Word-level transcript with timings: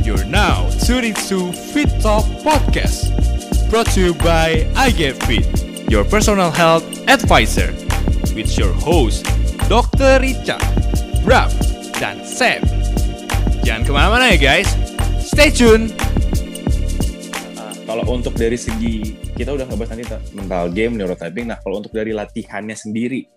You're 0.00 0.24
now 0.24 0.64
tuning 0.80 1.12
to 1.28 1.52
Fit 1.52 1.92
Talk 2.00 2.24
Podcast, 2.40 3.12
brought 3.68 3.84
to 3.92 4.00
you 4.00 4.14
by 4.16 4.64
I 4.72 4.88
Get 4.96 5.20
Fit, 5.28 5.44
your 5.92 6.08
personal 6.08 6.48
health 6.48 6.88
advisor, 7.04 7.68
with 8.32 8.56
your 8.56 8.72
host 8.72 9.28
Dr. 9.68 10.16
Richard, 10.24 10.64
Raf, 11.28 11.52
dan 12.00 12.24
Sam. 12.24 12.64
Jangan 13.60 13.82
ke 13.84 13.92
mana-mana 13.92 14.32
ya 14.32 14.40
guys, 14.40 14.72
stay 15.20 15.52
tune. 15.52 15.92
Kalau 17.84 18.04
untuk 18.08 18.32
dari 18.40 18.56
segi 18.56 19.20
kita 19.36 19.52
udah 19.52 19.68
ngebahas 19.68 19.90
nanti 19.92 20.04
ta- 20.08 20.24
mental 20.32 20.72
game, 20.72 20.96
neurotyping. 20.96 21.44
Nah, 21.44 21.60
kalau 21.60 21.84
untuk 21.84 21.92
dari 21.92 22.16
latihannya 22.16 22.74
sendiri, 22.74 23.28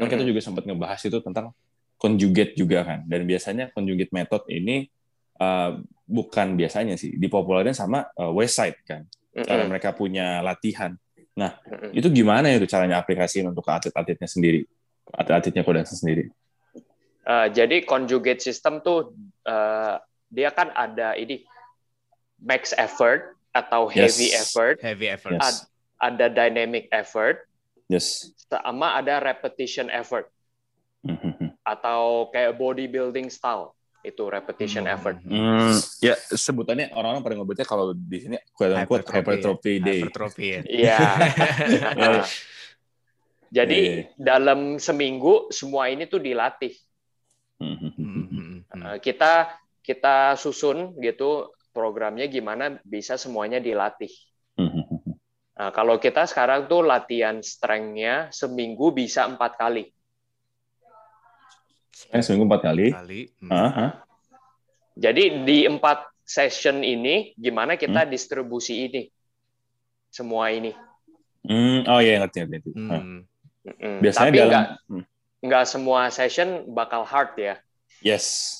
kan 0.00 0.08
kita 0.08 0.24
juga 0.24 0.40
sempat 0.40 0.64
ngebahas 0.64 1.04
itu 1.04 1.20
tentang 1.20 1.52
conjugate 2.00 2.56
juga 2.56 2.80
kan. 2.80 3.04
Dan 3.04 3.28
biasanya 3.28 3.76
conjugate 3.76 4.08
method 4.16 4.48
ini 4.48 4.88
uh, 5.36 5.76
bukan 6.08 6.56
biasanya 6.56 6.96
sih 6.96 7.12
dipopulerin 7.14 7.76
sama 7.76 8.08
uh, 8.16 8.32
Westside 8.32 8.80
kan. 8.88 9.04
Cara 9.36 9.62
Mm-mm. 9.62 9.70
mereka 9.70 9.92
punya 9.92 10.40
latihan. 10.40 10.96
Mm-mm. 11.36 11.92
Itu 11.94 12.08
gimana 12.10 12.50
ya 12.50 12.58
tuh 12.58 12.66
caranya 12.66 12.98
aplikasiin 12.98 13.46
untuk 13.46 13.62
ke 13.62 13.70
atlet-atletnya 13.70 14.26
sendiri? 14.26 14.64
Atlet-atletnya 15.14 15.62
Kodansen 15.62 16.00
sendiri. 16.00 16.32
Uh, 17.28 17.46
jadi 17.52 17.84
conjugate 17.84 18.40
system 18.40 18.80
tuh 18.80 19.12
uh, 19.44 20.00
dia 20.32 20.48
kan 20.50 20.72
ada 20.72 21.12
ini 21.14 21.44
max 22.40 22.72
effort 22.74 23.36
atau 23.52 23.92
Yes. 23.92 24.16
heavy 24.16 24.28
effort, 24.32 24.76
Heavy 24.80 25.06
effort. 25.12 25.36
Yes. 25.36 25.68
ada 26.00 26.26
dynamic 26.32 26.88
effort, 26.90 27.44
Yes. 27.86 28.32
sama 28.48 28.96
ada 28.96 29.20
repetition 29.20 29.92
effort 29.92 30.32
Mhm. 31.04 31.52
atau 31.62 32.26
kayak 32.34 32.56
bodybuilding 32.58 33.30
style 33.30 33.76
itu 34.08 34.24
repetition 34.24 34.88
Hmm. 34.88 34.94
effort. 34.96 35.16
Hmm, 35.22 35.76
ya 36.00 36.14
sebutannya 36.28 36.90
orang-orang 36.92 37.22
pada 37.22 37.34
ngobotnya 37.36 37.66
kalau 37.68 37.92
di 37.92 38.18
sini 38.24 38.36
quote 38.50 38.74
unquote 38.74 39.06
hypertrophy 39.08 39.74
day. 39.78 40.00
Hypertrophy. 40.02 40.46
ya. 40.48 40.60
Iya. 40.68 40.98
Ya, 41.68 41.88
ya. 42.00 42.22
Jadi 43.48 43.78
Iya, 43.80 43.92
iya. 44.04 44.12
dalam 44.20 44.76
seminggu 44.76 45.48
semua 45.48 45.88
ini 45.88 46.04
tuh 46.04 46.20
dilatih. 46.20 46.72
Mhm. 47.58 47.90
Hmm. 47.96 48.56
Uh, 48.68 48.96
kita 49.00 49.56
kita 49.80 50.36
susun 50.36 50.92
gitu 51.00 51.48
programnya 51.72 52.28
gimana 52.28 52.76
bisa 52.84 53.16
semuanya 53.16 53.56
dilatih. 53.56 54.12
Mhm. 54.60 55.16
Nah, 55.58 55.74
kalau 55.74 55.98
kita 55.98 56.22
sekarang 56.22 56.70
tuh 56.70 56.86
latihan 56.86 57.42
strength-nya 57.42 58.30
seminggu 58.30 58.94
bisa 58.94 59.26
empat 59.26 59.58
kali. 59.58 59.90
Eh, 62.08 62.22
seminggu 62.22 62.46
empat 62.46 62.62
kali. 62.62 62.94
Kali. 62.94 63.20
Hmm. 63.42 63.50
Aha. 63.50 63.86
Jadi 64.94 65.42
di 65.42 65.58
empat 65.64 66.06
session 66.22 66.82
ini 66.82 67.34
gimana 67.34 67.74
kita 67.74 68.06
Hmm. 68.06 68.10
distribusi 68.10 68.86
ini 68.86 69.02
semua 70.08 70.50
ini. 70.50 70.70
Hmm, 71.42 71.86
oh 71.86 71.98
iya 71.98 72.20
ngerti 72.20 72.38
ngerti. 72.44 72.70
Hmm. 72.74 73.24
Mm-mm. 73.64 73.96
Biasanya 74.00 74.30
Tapi 74.30 74.38
dalam 74.38 74.50
nggak 74.50 74.66
hmm, 74.88 75.04
nggak 75.38 75.64
semua 75.66 76.00
session 76.08 76.48
bakal 76.70 77.02
hard 77.02 77.32
ya. 77.36 77.54
yes 77.98 78.54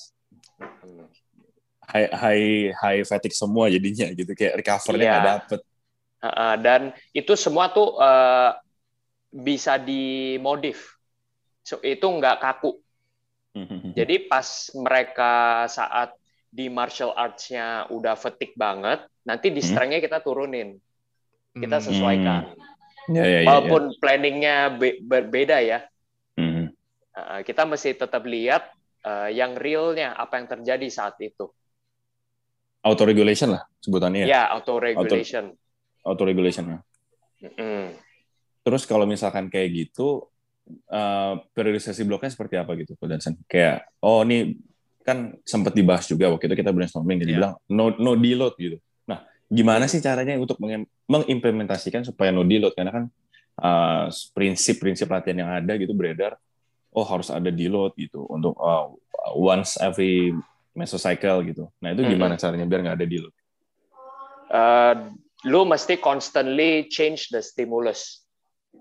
high 1.87 2.11
high 2.11 2.47
high 2.75 3.01
fatigue 3.01 3.33
semua 3.33 3.71
jadinya 3.71 4.11
gitu 4.11 4.35
kayak 4.35 4.59
recovernya 4.59 4.99
Iya. 5.01 5.13
nggak 5.15 5.27
dapet. 5.39 5.59
Uh-uh, 6.19 6.53
dan 6.59 6.81
itu 7.11 7.33
semua 7.33 7.71
tuh 7.71 7.95
uh, 7.95 8.51
bisa 9.31 9.79
dimodif. 9.79 10.99
So, 11.63 11.79
itu 11.79 12.03
nggak 12.03 12.43
kaku. 12.43 12.75
Mhm. 13.55 13.97
Jadi 13.97 14.15
pas 14.29 14.45
mereka 14.77 15.65
saat 15.65 16.13
di 16.49 16.65
martial 16.69 17.13
arts-nya 17.13 17.89
udah 17.93 18.17
fatigue 18.17 18.57
banget, 18.57 19.05
nanti 19.25 19.53
di 19.53 19.61
Hmm. 19.61 19.69
strength-nya 19.69 20.01
kita 20.01 20.17
turunin, 20.21 20.77
kita 21.53 21.77
Hmm. 21.77 21.85
sesuaikan. 21.85 22.41
Ya 23.09 23.25
ya 23.25 23.25
ya. 23.25 23.39
ya. 23.41 23.47
Walaupun 23.49 23.83
planningnya 23.97 24.77
be- 24.77 25.01
berbeda 25.01 25.61
ya, 25.65 25.85
uh, 26.37 27.41
kita 27.41 27.65
mesti 27.65 27.97
tetap 27.97 28.21
lihat 28.25 28.69
uh, 29.01 29.29
yang 29.33 29.57
realnya 29.57 30.13
apa 30.13 30.37
yang 30.37 30.47
terjadi 30.47 30.87
saat 30.89 31.17
itu. 31.21 31.49
Auto 32.85 33.03
regulation 33.03 33.51
lah 33.57 33.65
sebutannya. 33.81 34.23
Ya. 34.23 34.27
Ya, 34.29 34.41
auto 34.53 34.77
regulation. 34.79 35.51
Auto 36.05 36.23
regulation. 36.23 36.65
ya. 36.69 36.79
Mm-mm. 37.49 37.97
Terus 38.63 38.83
kalau 38.85 39.03
misalkan 39.09 39.49
kayak 39.51 39.69
gitu, 39.73 40.28
eh, 40.69 41.33
periodisasi 41.53 42.05
bloknya 42.05 42.31
seperti 42.31 42.55
apa 42.55 42.77
gitu, 42.77 42.93
Coach 42.95 43.09
Dansen? 43.09 43.35
Kayak, 43.49 43.89
oh 43.99 44.21
ini 44.23 44.57
kan 45.03 45.33
sempat 45.41 45.73
dibahas 45.73 46.05
juga 46.05 46.29
waktu 46.29 46.45
itu 46.51 46.55
kita 46.61 46.69
brainstorming, 46.69 47.17
jadi 47.25 47.31
Iya. 47.33 47.37
bilang 47.41 47.53
no, 47.71 47.89
no 47.97 48.13
deload 48.13 48.53
gitu. 48.61 48.77
Nah, 49.09 49.25
gimana 49.49 49.89
sih 49.89 49.97
caranya 49.99 50.37
untuk 50.37 50.61
mengimplementasikan 51.09 52.05
supaya 52.05 52.29
no 52.29 52.45
deload? 52.45 52.77
Karena 52.77 52.93
kan 52.93 53.03
eh, 53.59 54.05
prinsip-prinsip 54.37 55.09
latihan 55.09 55.43
yang 55.43 55.51
ada 55.51 55.73
gitu 55.75 55.91
beredar, 55.97 56.37
oh 56.93 57.05
harus 57.05 57.33
ada 57.33 57.49
deload 57.49 57.97
gitu 57.97 58.23
untuk 58.29 58.53
eh, 58.55 58.85
once 59.35 59.75
every 59.81 60.31
mesocycle 60.77 61.43
gitu. 61.43 61.67
Nah 61.83 61.91
itu 61.91 62.07
gimana 62.07 62.39
caranya 62.39 62.63
biar 62.63 62.81
nggak 62.85 62.97
ada 63.01 63.07
deload? 63.09 63.33
Uh, 64.49 65.13
lu 65.45 65.61
mesti 65.67 65.99
constantly 66.01 66.87
change 66.89 67.29
the 67.29 67.43
stimulus. 67.43 68.23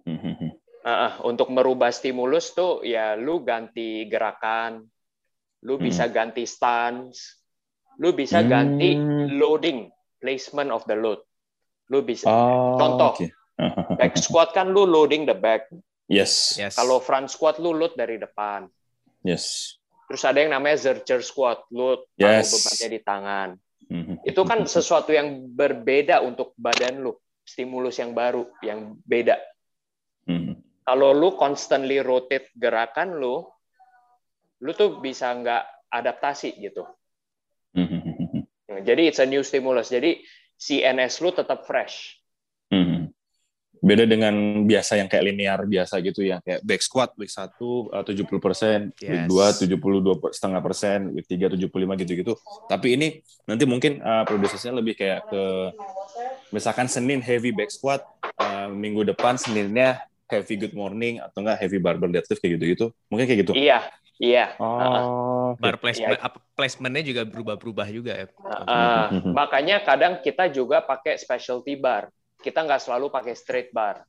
Mhm. 0.07 0.48
Uh, 0.89 1.21
untuk 1.29 1.53
merubah 1.53 1.93
stimulus 1.93 2.57
tuh 2.57 2.81
ya 2.81 3.13
lu 3.13 3.45
ganti 3.45 4.09
gerakan, 4.09 4.89
lu 5.69 5.77
Hmm. 5.77 5.85
bisa 5.85 6.09
ganti 6.09 6.49
stance, 6.49 7.45
lu 8.01 8.17
bisa 8.17 8.41
Hmm. 8.41 8.49
ganti 8.49 8.97
loading, 9.37 9.93
placement 10.17 10.73
of 10.73 10.89
the 10.89 10.97
load. 10.97 11.21
Lu 11.93 12.01
bisa 12.01 12.33
Oh, 12.33 12.81
Contoh. 12.81 13.13
oke. 13.21 13.29
back 14.01 14.17
squat 14.17 14.57
kan 14.57 14.73
lu 14.73 14.89
loading 14.89 15.29
the 15.29 15.37
back. 15.37 15.69
Yes, 16.09 16.57
Yes. 16.57 16.73
Kalau 16.73 17.05
front 17.05 17.29
squat 17.29 17.61
lu 17.61 17.77
load 17.77 17.93
dari 17.93 18.17
depan. 18.17 18.65
yes. 19.21 19.77
Terus 20.09 20.25
ada 20.25 20.41
yang 20.41 20.57
namanya 20.57 20.81
zercher 20.81 21.21
squat, 21.21 21.69
lu 21.69 22.01
taruh 22.17 22.41
Yes. 22.41 22.49
bebannya 22.49 22.89
di 22.89 23.01
tangan. 23.05 23.49
Mhm. 23.93 24.15
Itu 24.25 24.41
kan 24.49 24.65
sesuatu 24.65 25.13
yang 25.13 25.53
berbeda 25.53 26.25
untuk 26.25 26.57
badan 26.57 27.05
lu, 27.05 27.13
stimulus 27.45 28.01
yang 28.01 28.17
baru, 28.17 28.49
yang 28.65 28.97
beda. 29.05 29.37
Kalau 30.89 31.13
lu 31.13 31.37
constantly 31.37 32.01
rotate 32.01 32.49
gerakan 32.57 33.21
lu, 33.21 33.45
lu 34.65 34.73
tuh 34.73 35.05
bisa 35.05 35.29
nggak 35.37 35.93
adaptasi 35.93 36.57
gitu. 36.57 36.89
Mhm. 37.77 38.49
Jadi 38.89 39.13
it's 39.13 39.21
a 39.21 39.29
new 39.29 39.45
stimulus. 39.45 39.93
Jadi 39.93 40.25
CNS 40.57 41.21
lu 41.21 41.29
tetap 41.37 41.69
fresh. 41.69 42.17
Mhm. 42.73 43.13
Beda 43.85 44.09
dengan 44.09 44.33
biasa 44.65 44.97
yang 44.97 45.13
kayak 45.13 45.29
linear 45.29 45.61
biasa 45.69 46.01
gitu 46.01 46.25
ya, 46.25 46.41
kayak 46.41 46.65
back 46.65 46.81
squat 46.81 47.13
week 47.21 47.31
1 47.31 47.93
uh, 47.93 48.03
70 48.03 48.41
persen, 48.41 48.89
week 48.97 49.29
Yes. 49.29 49.61
2 49.61 49.69
72 49.69 50.17
per- 50.19 50.33
setengah 50.33 50.61
persen, 50.65 51.13
week 51.13 51.29
3 51.29 51.53
75 51.53 52.01
gitu-gitu. 52.01 52.33
Tapi 52.65 52.97
ini 52.97 53.09
nanti 53.45 53.69
mungkin 53.69 54.01
uh, 54.01 54.25
produsesnya 54.25 54.73
lebih 54.73 54.97
kayak 54.97 55.21
ke 55.29 55.43
misalkan 56.49 56.89
Senin 56.89 57.21
heavy 57.21 57.53
back 57.53 57.69
squat, 57.69 58.03
uh, 58.41 58.73
minggu 58.73 59.05
depan 59.05 59.37
Seninnya 59.37 60.09
heavy 60.29 60.55
good 60.61 60.77
morning 60.77 61.19
atau 61.19 61.41
enggak 61.41 61.59
heavy 61.65 61.81
barbell 61.81 62.13
deadlift 62.13 62.39
kayak 62.39 62.61
gitu-gitu. 62.61 62.87
Mungkin 63.09 63.25
kayak 63.25 63.41
gitu. 63.49 63.53
Iya, 63.57 63.81
iya. 64.21 64.53
Oh. 64.61 65.57
Bar 65.57 65.81
placement, 65.81 66.21
Iya. 66.21 66.29
placementnya 66.53 67.03
juga 67.03 67.23
berubah-berubah 67.25 67.89
juga 67.89 68.13
ya. 68.13 68.27
Uh, 68.69 69.33
makanya 69.33 69.81
kadang 69.81 70.21
kita 70.21 70.53
juga 70.53 70.85
pakai 70.85 71.17
specialty 71.17 71.81
bar. 71.81 72.13
Kita 72.39 72.63
nggak 72.63 72.85
selalu 72.85 73.09
pakai 73.09 73.33
straight 73.35 73.73
bar. 73.73 74.05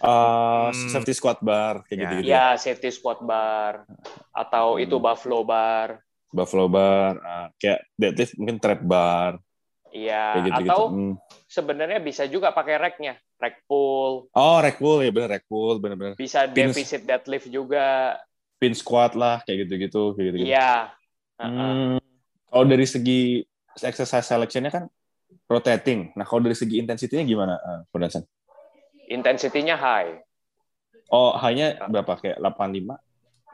Uh, 0.00 0.72
Hmm. 0.72 0.88
safety 0.88 1.12
squat 1.12 1.44
bar 1.44 1.84
kayak 1.84 1.92
Ya. 1.92 2.02
gitu-gitu. 2.08 2.32
Ya, 2.32 2.46
safety 2.56 2.88
squat 2.88 3.20
bar 3.20 3.84
atau 4.32 4.80
Hmm. 4.80 4.84
itu 4.88 4.96
buffalo 4.96 5.44
bar. 5.44 6.00
Buffalo 6.32 6.64
bar, 6.64 7.20
uh, 7.20 7.46
kayak 7.60 7.84
deadlift 8.00 8.32
mungkin 8.40 8.56
trap 8.56 8.80
bar 8.80 9.36
Iya, 9.92 10.40
gitu-gitu. 10.40 10.72
atau 10.72 10.80
Hmm. 10.88 11.14
sebenarnya 11.44 12.00
bisa 12.00 12.24
juga 12.24 12.48
pakai 12.48 12.80
rack-nya, 12.80 13.12
rack 13.36 13.60
pull, 13.64 14.32
Oh, 14.32 14.56
rack 14.58 14.76
pull 14.76 15.00
ya 15.00 15.12
bener 15.12 15.28
rack 15.30 15.44
pull 15.44 15.76
bener-bener. 15.76 16.16
bisa 16.16 16.48
Pins. 16.48 16.72
deficit 16.72 17.04
deadlift 17.04 17.46
juga. 17.46 18.16
Pin 18.56 18.72
squat 18.72 19.12
lah 19.12 19.44
kayak 19.44 19.66
gitu-gitu 19.66 20.14
kayak 20.14 20.26
gitu. 20.32 20.36
Iya. 20.48 20.96
Uh-uh. 21.36 21.50
Hmm. 21.50 21.96
Kalau 22.46 22.64
dari 22.64 22.86
segi 22.86 23.44
exercise 23.78 24.24
selection-nya 24.24 24.70
kan 24.70 24.84
rotating. 25.44 26.12
Nah, 26.14 26.24
kalau 26.24 26.40
dari 26.40 26.54
segi 26.54 26.76
intensity-nya 26.76 27.24
gimana, 27.24 27.56
uh, 27.56 27.80
Production? 27.88 28.24
Intensity-nya 29.04 29.76
high. 29.76 30.20
Oh, 31.08 31.36
hanya 31.36 31.76
berapa? 31.84 32.16
Kayak 32.16 32.40
85? 32.40 32.96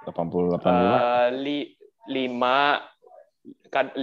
80, 0.06 0.54
85? 0.54 0.94
Eh, 0.94 1.28
li, 1.34 1.58
lima 2.06 2.78
kan 2.78 2.97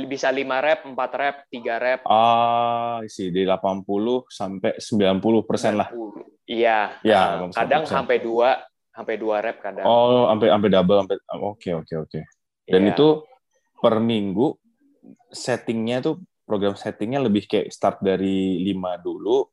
bisa 0.06 0.30
5 0.30 0.42
rep, 0.62 0.80
4 0.86 0.96
rep, 1.16 1.36
3 1.50 1.76
rep. 1.76 2.02
Ah, 2.06 3.02
isi 3.02 3.30
di 3.30 3.44
80 3.44 4.26
sampai 4.28 4.78
90 4.78 5.44
persen 5.44 5.76
lah. 5.76 5.90
90. 5.92 6.24
Iya. 6.46 7.02
Ya, 7.02 7.42
90%. 7.42 7.58
kadang 7.58 7.84
sampai 7.84 8.18
2 8.22 8.50
sampai 8.90 9.16
2 9.18 9.44
rep 9.44 9.58
kadang. 9.60 9.86
Oh, 9.86 10.30
sampai 10.30 10.48
sampai 10.54 10.70
double 10.70 10.98
sampai 11.04 11.18
oke 11.42 11.70
oke 11.84 11.94
oke. 12.00 12.20
Dan 12.64 12.82
Iya. 12.86 12.92
itu 12.94 13.08
per 13.76 14.00
minggu 14.00 14.56
settingnya 15.30 16.00
tuh 16.00 16.16
program 16.46 16.74
settingnya 16.74 17.20
lebih 17.20 17.46
kayak 17.46 17.70
start 17.70 17.98
dari 18.00 18.62
5 18.64 19.02
dulu, 19.02 19.50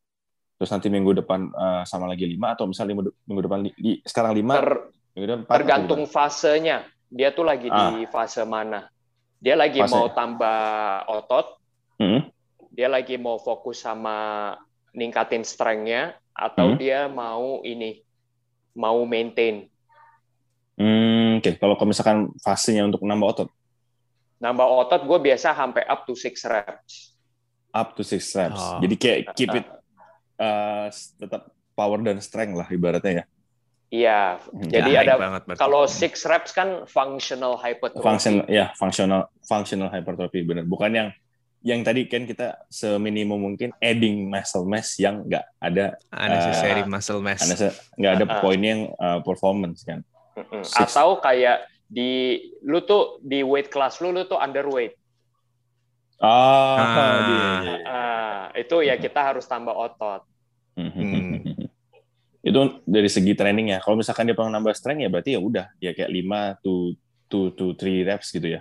terus 0.55 0.71
nanti 0.71 0.93
minggu 0.93 1.17
depan 1.17 1.49
uh, 1.49 1.83
sama 1.83 2.05
lagi 2.07 2.29
5 2.29 2.53
atau 2.53 2.65
misalnya 2.69 2.93
minggu, 2.95 3.13
minggu 3.25 3.43
depan 3.43 3.59
li, 3.67 3.73
sekarang 4.05 4.33
5 4.37 4.53
Ter, 4.53 4.69
minggu 5.17 5.27
depan 5.27 5.41
4, 5.43 5.53
tergantung 5.59 6.03
fasenya. 6.07 6.85
Dia 7.09 7.29
tuh 7.29 7.45
lagi 7.45 7.69
Ah. 7.69 7.93
di 7.93 8.09
fase 8.09 8.41
mana. 8.45 8.89
Dia 9.43 9.59
lagi 9.59 9.83
Fase. 9.83 9.91
mau 9.91 10.07
tambah 10.07 10.63
otot, 11.11 11.47
Hmm. 11.99 12.31
dia 12.71 12.87
lagi 12.87 13.19
mau 13.19 13.43
fokus 13.43 13.83
sama 13.83 14.55
ningkatin 14.95 15.43
strength-nya 15.43 16.15
atau 16.31 16.73
Hmm. 16.73 16.79
dia 16.79 17.11
mau 17.11 17.59
ini 17.63 18.01
mau 18.73 19.03
maintain 19.05 19.67
Hmm, 20.73 21.37
oke. 21.37 21.61
Kalau 21.61 21.77
kalau 21.77 21.89
misalkan 21.93 22.33
fasenya 22.41 22.89
untuk 22.89 23.05
nambah 23.05 23.29
otot, 23.29 23.49
nambah 24.41 24.65
otot 24.65 25.05
gue 25.05 25.19
biasa 25.21 25.53
sampai 25.53 25.85
up 25.85 26.09
to 26.09 26.17
six 26.17 26.49
reps 26.49 27.13
up 27.73 27.93
to 27.93 28.03
six 28.05 28.33
reps. 28.33 28.57
Oh. 28.57 28.81
Jadi 28.81 28.95
kayak 28.97 29.19
keep 29.37 29.53
it 29.53 29.67
uh, 30.41 30.89
tetap 30.93 31.53
power 31.73 32.01
dan 32.01 32.21
strength 32.21 32.57
lah 32.57 32.69
ibaratnya 32.69 33.13
ya. 33.13 33.25
Iya 33.93 34.41
Hmm. 34.43 34.67
jadi 34.67 34.91
Ya, 34.91 35.01
ada 35.05 35.15
banget 35.17 35.43
berarti. 35.45 35.61
kalau 35.61 35.85
six 35.85 36.25
reps 36.25 36.51
kan 36.51 36.89
functional 36.89 37.55
hypertrophy 37.55 38.01
Function 38.03 38.41
ya, 38.49 38.73
functional 38.75 39.29
functional 39.43 39.87
hypertrophy 39.87 40.41
benar. 40.43 40.65
Bukan 40.65 40.91
yang 40.91 41.09
yang 41.63 41.85
tadi 41.85 42.09
kan 42.09 42.25
kita 42.25 42.59
seminimum 42.67 43.39
mungkin 43.39 43.71
adding 43.79 44.27
muscle 44.27 44.65
mass 44.65 44.97
yang 44.97 45.23
nggak 45.23 45.45
ada 45.61 45.95
unnecessary 46.11 46.83
Ah. 46.83 46.89
muscle 46.89 47.21
mass. 47.21 47.45
ada 47.45 47.71
nggak 47.95 48.13
ada 48.13 48.25
ah. 48.27 48.41
poinnya 48.41 48.71
yang 48.73 48.83
uh, 48.97 49.21
performance 49.21 49.85
kan. 49.85 50.01
Six. 50.59 50.91
atau 50.91 51.21
kayak 51.21 51.63
di 51.87 52.41
lu 52.63 52.81
tuh 52.81 53.21
di 53.21 53.45
weight 53.45 53.69
class 53.69 54.01
lu 54.01 54.11
lu 54.11 54.25
tuh 54.25 54.41
underweight 54.41 54.97
Ah, 56.19 56.31
Ah. 56.33 56.79
iya, 56.79 56.87
iya, 57.21 57.47
iya. 57.61 57.77
Ah, 57.85 58.43
itu 58.55 58.77
ya 58.81 58.95
kita 58.97 59.21
harus 59.23 59.45
tambah 59.45 59.71
otot 59.73 60.23
Hmm. 60.73 60.89
Itu 62.43 62.61
dari 62.83 63.07
segi 63.07 63.33
training 63.39 63.75
ya. 63.75 63.79
Kalau 63.79 63.95
misalkan 63.95 64.27
dia 64.27 64.35
pengen 64.35 64.53
nambah 64.59 64.75
strength 64.75 65.03
ya 65.03 65.09
berarti 65.09 65.31
ya 65.39 65.41
udah 65.41 65.67
ya 65.79 65.95
kayak 65.95 66.11
5 66.11 66.65
to 66.67 66.75
to 67.31 67.39
to 67.55 67.67
3 67.79 68.03
reps 68.11 68.35
gitu 68.35 68.59
ya. 68.59 68.61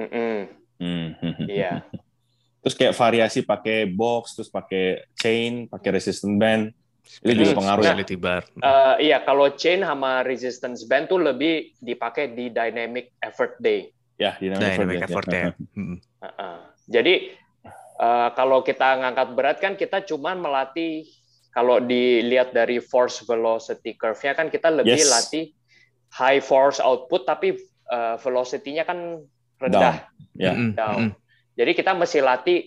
Mm-mm. 0.00 0.50
Hmm. 0.80 1.46
iya 1.46 1.80
Terus 2.64 2.80
kayak 2.80 2.96
variasi 2.96 3.44
pakai 3.44 3.84
box, 3.84 4.40
terus 4.40 4.48
pakai 4.48 5.04
chain, 5.20 5.68
pakai 5.68 6.00
resistance 6.00 6.32
band. 6.40 6.72
Itu 7.20 7.36
juga 7.36 7.60
pengaruh 7.60 7.84
ya. 7.84 7.92
Specialty 7.92 8.16
bar. 8.16 8.42
Eh, 8.56 9.12
iya 9.12 9.20
kalau 9.20 9.52
chain 9.52 9.84
sama 9.84 10.24
resistance 10.24 10.88
band 10.88 11.12
tuh 11.12 11.20
lebih 11.20 11.76
dipakai 11.76 12.32
di 12.32 12.48
dynamic 12.48 13.12
effort 13.20 13.60
day 13.60 13.92
Ya, 14.16 14.38
dynamic, 14.38 14.78
Dynamic 14.78 14.96
effort, 15.04 15.26
effort 15.26 15.26
ya. 15.28 15.42
ya. 15.42 15.50
Hmm. 15.76 15.96
Heeh. 16.24 16.56
Jadi 16.88 17.14
eh, 18.00 18.28
kalau 18.32 18.64
kita 18.64 18.88
ngangkat 19.02 19.28
berat 19.36 19.58
kan 19.60 19.74
kita 19.76 20.00
cuman 20.06 20.40
melatih 20.40 21.04
kalau 21.54 21.78
dilihat 21.78 22.50
dari 22.50 22.82
force 22.82 23.22
velocity 23.22 23.94
curve-nya 23.94 24.34
kan 24.34 24.50
kita 24.50 24.74
lebih 24.74 24.98
Yes. 24.98 25.08
latih 25.08 25.54
high 26.12 26.42
force 26.42 26.82
output 26.82 27.22
tapi 27.24 27.54
eh, 27.86 28.16
velocity-nya 28.18 28.82
kan 28.82 29.22
rendah 29.62 30.10
Ya. 30.34 30.50
Mm-mm. 30.50 30.74
down. 30.74 31.00
Mm-mm. 31.14 31.22
Jadi 31.54 31.70
kita 31.72 31.94
mesti 31.94 32.18
latih 32.18 32.58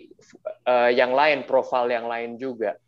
eh, 0.63 0.91
yang 0.95 1.11
lain 1.11 1.43
profile 1.43 1.91
yang 1.91 2.07
lain 2.07 2.39
juga. 2.39 2.79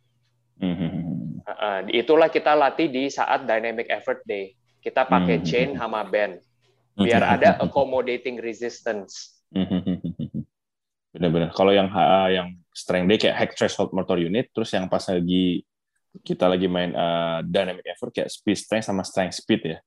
Hmm. 0.56 1.40
Heeh. 1.40 1.76
itulah 1.96 2.28
kita 2.28 2.52
latih 2.52 2.88
di 2.88 3.08
saat 3.08 3.44
dynamic 3.44 3.88
effort 3.88 4.20
day. 4.24 4.52
Kita 4.80 5.04
pakai 5.04 5.40
Hmm. 5.40 5.46
chain 5.46 5.68
sama 5.74 6.00
band 6.04 6.40
biar 6.96 7.24
ada 7.24 7.56
accommodating 7.58 8.36
resistance. 8.36 9.40
Benar-benar. 11.10 11.50
Kalau 11.50 11.72
yang 11.74 11.90
HA 11.90 12.24
yang 12.30 12.48
strength 12.70 13.08
day 13.08 13.18
kayak 13.18 13.36
hack 13.36 13.50
threshold 13.56 13.90
motor 13.90 14.14
unit, 14.14 14.48
terus 14.54 14.70
yang 14.70 14.86
pas 14.86 15.02
lagi 15.02 15.66
kita 16.20 16.50
lagi 16.50 16.66
main 16.66 16.90
uh, 16.90 17.38
dynamic 17.46 17.86
effort 17.86 18.10
kayak 18.10 18.28
speed 18.28 18.58
strength 18.58 18.86
sama 18.86 19.06
strength 19.06 19.38
speed 19.38 19.62
ya. 19.62 19.78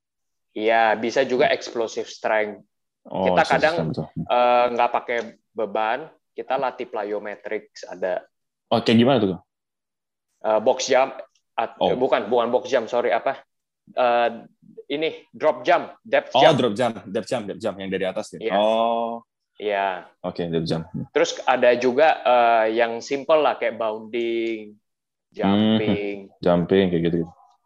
Iya, 0.54 0.82
bisa 0.96 1.20
juga 1.22 1.50
explosive 1.50 2.06
strength. 2.06 2.62
Oh, 3.04 3.28
Kita 3.28 3.42
kadang. 3.44 3.92
Eh, 4.16 4.64
nggak 4.72 4.90
pakai 4.94 5.18
beban, 5.52 6.08
kita 6.32 6.56
latih 6.56 6.88
plyometrics 6.88 7.84
ada 7.84 8.24
Oh, 8.72 8.80
kayak 8.80 8.96
gimana 8.96 9.18
tuh? 9.20 9.38
eh, 10.40 10.60
box 10.60 10.88
jump, 10.88 11.12
at- 11.52 11.76
Oh. 11.76 11.92
bukan 11.98 12.28
bukan 12.28 12.48
box 12.48 12.68
jump, 12.68 12.88
sorry 12.88 13.12
apa? 13.12 13.44
Eh, 13.92 14.28
ini 14.88 15.28
drop 15.28 15.60
jump, 15.60 16.00
depth 16.00 16.32
Oh, 16.32 16.40
jump. 16.40 16.56
drop 16.56 16.72
jump, 16.72 16.94
depth 17.04 17.28
jump, 17.28 17.44
depth 17.44 17.60
jump 17.60 17.76
yang 17.76 17.90
dari 17.92 18.04
atas 18.08 18.32
ya. 18.32 18.38
Iya. 18.40 18.54
Oh, 18.56 19.20
Iya. 19.60 20.08
oke, 20.24 20.40
depth 20.48 20.64
jump. 20.66 20.84
Terus 21.12 21.36
ada 21.44 21.70
juga 21.76 22.08
eh, 22.24 22.66
yang 22.80 23.04
simple 23.04 23.42
lah 23.42 23.60
kayak 23.60 23.76
bounding, 23.76 24.72
jumping. 25.34 26.30
Jumping 26.38 26.84
kayak 26.94 27.02
gitu. 27.10 27.16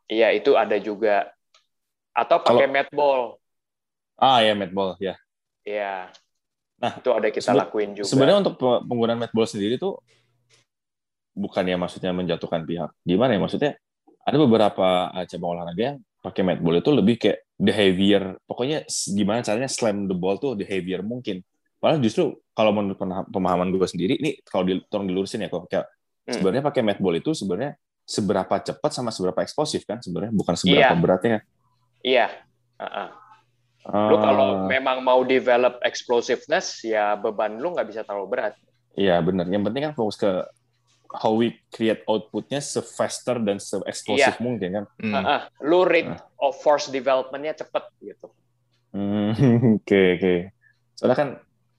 Iya, 0.09 0.33
itu 0.33 0.57
ada 0.57 0.77
juga. 0.81 1.29
Atau 2.17 2.41
pakai 2.41 2.67
mat 2.67 2.89
ball. 2.89 3.37
Ah, 4.17 4.41
ya 4.41 4.57
mat 4.57 4.73
ball 4.73 4.97
ya. 4.99 5.15
Iya. 5.63 6.09
Nah, 6.81 6.93
itu 6.97 7.11
ada 7.13 7.29
kita 7.29 7.53
lakuin 7.53 7.93
juga. 7.93 8.09
Sebenarnya 8.09 8.41
untuk 8.41 8.57
pe- 8.57 8.83
penggunaan 8.89 9.21
mat 9.21 9.33
ball 9.37 9.47
sendiri 9.47 9.77
tuh 9.77 10.01
bukan 11.37 11.63
ya 11.63 11.77
maksudnya 11.79 12.11
menjatuhkan 12.17 12.65
pihak. 12.65 12.91
Gimana 13.05 13.37
ya 13.37 13.41
maksudnya? 13.43 13.73
Ada 14.25 14.37
beberapa 14.41 15.13
uh, 15.13 15.25
cabang 15.29 15.51
olahraga 15.55 15.83
yang 15.95 15.99
pakai 16.25 16.43
mat 16.43 16.59
ball 16.59 16.81
itu 16.81 16.91
lebih 16.91 17.15
kayak 17.21 17.39
the 17.61 17.73
heavier. 17.75 18.35
Pokoknya 18.49 18.83
gimana 18.89 19.45
caranya 19.45 19.71
slam 19.71 20.09
the 20.09 20.17
ball 20.17 20.41
tuh 20.41 20.59
the 20.59 20.67
heavier 20.67 21.05
mungkin. 21.05 21.45
Padahal 21.79 22.03
justru 22.03 22.35
kalau 22.57 22.75
menurut 22.75 22.99
pemahaman 23.31 23.71
gue 23.71 23.87
sendiri, 23.87 24.19
ini 24.19 24.43
kalau 24.43 24.67
di, 24.67 24.83
tolong 24.91 25.07
dilurusin 25.07 25.47
ya, 25.47 25.53
kok 25.53 25.71
kayak 25.71 25.87
Hmm. 25.87 25.98
Sebenarnya 26.31 26.63
pakai 26.63 26.83
mat 26.83 26.99
ball 26.99 27.17
itu 27.17 27.33
sebenarnya 27.33 27.73
seberapa 28.05 28.55
cepat 28.59 28.91
sama 28.91 29.09
seberapa 29.09 29.37
eksplosif 29.39 29.85
kan 29.85 29.99
sebenarnya 29.99 30.33
bukan 30.33 30.55
seberapa 30.55 30.91
Iya. 30.91 31.01
beratnya. 31.01 31.39
Iya. 32.01 32.27
Heeh. 32.79 33.09
Lu 33.89 34.17
Ah, 34.17 34.21
kalau 34.23 34.49
memang 34.67 35.01
mau 35.01 35.21
develop 35.23 35.81
explosiveness, 35.81 36.83
ya 36.83 37.15
beban 37.15 37.57
lu 37.57 37.73
nggak 37.73 37.89
bisa 37.89 38.01
terlalu 38.03 38.29
berat. 38.31 38.55
Iya 38.93 39.17
benar. 39.19 39.47
Yang 39.47 39.63
penting 39.65 39.83
kan 39.83 39.95
fokus 39.95 40.17
ke 40.17 40.29
how 41.11 41.33
we 41.33 41.57
create 41.69 42.05
outputnya 42.05 42.61
se-faster 42.61 43.41
dan 43.41 43.57
se-eksplosif 43.57 44.37
Iya. 44.37 44.43
mungkin 44.43 44.69
kan. 44.71 44.85
Hmm. 44.99 45.15
Heeh. 45.15 45.41
Lu 45.63 45.83
rate 45.83 46.13
Ah. 46.13 46.21
of 46.43 46.57
force 46.59 46.89
development-nya 46.89 47.57
cepet 47.57 47.85
gitu. 48.03 48.29
Hmm, 48.91 49.33
Oke 49.81 50.17
oke. 50.17 50.35
Soalnya 50.95 51.17
kan 51.17 51.29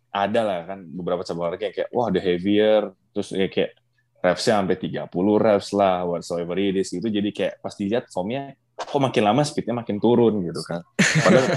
ada 0.09 0.41
lah 0.41 0.59
kan 0.65 0.79
beberapa 0.87 1.21
cabang 1.21 1.45
olahraga 1.45 1.63
yang 1.63 1.75
kayak 1.75 1.89
wah 1.89 2.09
the 2.09 2.17
heavier 2.17 2.89
terus 3.11 3.29
ya 3.29 3.45
kayak 3.45 3.77
repsnya 4.19 4.59
sampai 4.59 4.78
30 4.78 5.09
reps 5.40 5.71
lah 5.71 6.04
whatsoever 6.04 6.56
it 6.59 6.80
is 6.80 6.92
gitu 6.92 7.07
jadi 7.07 7.30
kayak 7.31 7.54
pas 7.64 7.73
dilihat 7.76 8.11
formnya 8.11 8.56
kok 8.80 9.02
makin 9.02 9.23
lama 9.28 9.44
speednya 9.44 9.76
makin 9.76 9.99
turun 9.99 10.40
gitu 10.40 10.61
kan. 10.64 10.81
Padahal 10.95 11.47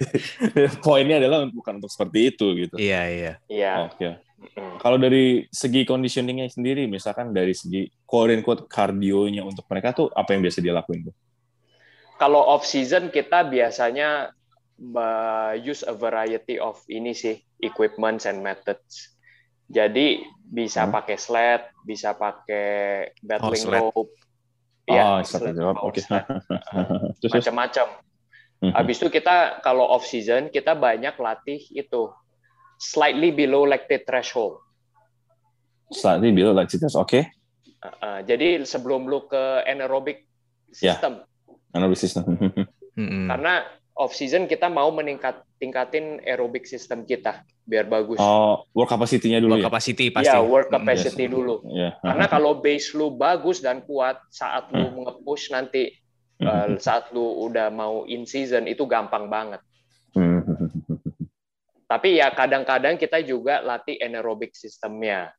poinnya 0.84 1.20
adalah 1.20 1.44
bukan 1.52 1.78
untuk 1.82 1.92
seperti 1.92 2.32
itu 2.32 2.46
gitu. 2.56 2.74
Iya, 2.80 3.02
iya. 3.12 3.32
Iya. 3.46 3.72
Oke. 3.92 4.08
Mm. 4.56 4.76
Kalau 4.80 4.96
dari 4.96 5.44
segi 5.52 5.84
conditioningnya 5.84 6.48
sendiri, 6.48 6.88
misalkan 6.88 7.32
dari 7.36 7.52
segi 7.52 7.88
quote 8.08 8.32
unquote 8.36 8.64
kardionya 8.68 9.44
untuk 9.44 9.68
mereka 9.68 9.92
tuh 9.92 10.08
apa 10.12 10.32
yang 10.32 10.40
biasa 10.44 10.58
dia 10.64 10.72
lakuin 10.72 11.12
tuh? 11.12 11.14
Kalau 12.16 12.40
off 12.40 12.64
season 12.64 13.12
kita 13.12 13.44
biasanya 13.44 14.32
uh, 14.96 15.52
use 15.56 15.84
a 15.84 15.92
variety 15.92 16.56
of 16.56 16.80
ini 16.88 17.12
sih 17.12 17.36
equipments 17.60 18.24
and 18.24 18.40
methods. 18.40 19.15
Jadi 19.66 20.22
bisa 20.46 20.86
Hmm. 20.86 20.94
pakai 20.94 21.16
sled, 21.18 21.60
bisa 21.82 22.14
pakai 22.14 22.68
battling 23.18 23.66
sled. 23.66 23.82
rope, 23.82 24.10
oh, 24.86 24.94
ya, 24.94 25.26
seperti 25.26 25.58
sled 25.58 25.76
Oke. 25.82 26.00
terus. 27.20 27.32
macam-macam. 27.34 27.86
Mhm. 28.56 28.72
Habis 28.72 28.96
itu 29.02 29.08
kita 29.10 29.60
kalau 29.60 29.84
off 29.84 30.06
season 30.06 30.48
kita 30.48 30.72
banyak 30.72 31.12
latih 31.18 31.60
itu 31.68 32.08
slightly 32.78 33.28
below 33.28 33.66
lactate 33.66 34.06
threshold. 34.06 34.62
Slightly 35.90 36.32
below 36.32 36.50
lactate, 36.50 36.86
oke. 36.88 37.20
Uh, 37.76 37.86
uh, 38.00 38.18
jadi 38.24 38.64
sebelum 38.64 39.06
lu 39.06 39.26
ke 39.26 39.62
anaerobic 39.62 40.24
Ya. 40.78 40.98
system, 40.98 41.22
Anaerobic 41.70 42.00
system. 42.00 42.22
Mm-mm. 42.96 43.26
karena 43.30 43.62
off 43.96 44.12
season 44.12 44.44
kita 44.44 44.68
mau 44.68 44.92
meningkat 44.92 45.40
tingkatin 45.56 46.20
aerobic 46.20 46.68
system 46.68 47.02
kita 47.02 47.40
biar 47.64 47.88
bagus. 47.88 48.20
oh, 48.20 48.62
work 48.70 48.86
capacity-nya 48.86 49.40
dulu 49.40 49.56
Work 49.56 49.64
ya? 49.64 49.66
capacity 49.66 50.06
pasti. 50.12 50.28
Ya, 50.30 50.38
work 50.38 50.68
Mm-mm. 50.68 50.76
capacity 50.78 51.24
Yes. 51.26 51.32
dulu. 51.32 51.54
Iya. 51.66 51.90
Karena 51.98 52.26
kalau 52.28 52.52
base 52.56 52.92
lu 52.92 53.08
bagus 53.10 53.58
dan 53.58 53.82
kuat, 53.82 54.20
saat 54.28 54.68
lu 54.70 54.86
Hmm. 54.86 55.02
nge-push 55.02 55.50
nanti, 55.50 55.96
Mhm. 56.36 56.46
uh, 56.46 56.68
saat 56.78 57.08
lu 57.10 57.24
udah 57.42 57.72
mau 57.72 58.04
in 58.04 58.22
season, 58.22 58.68
itu 58.68 58.84
gampang 58.84 59.26
banget. 59.26 59.64
Mhm. 60.12 60.44
Tapi 61.88 62.18
ya 62.18 62.28
kadang-kadang 62.30 62.94
kita 62.94 63.22
juga 63.22 63.64
latih 63.64 63.96
anaerobic 63.96 64.52
sistemnya. 64.52 65.32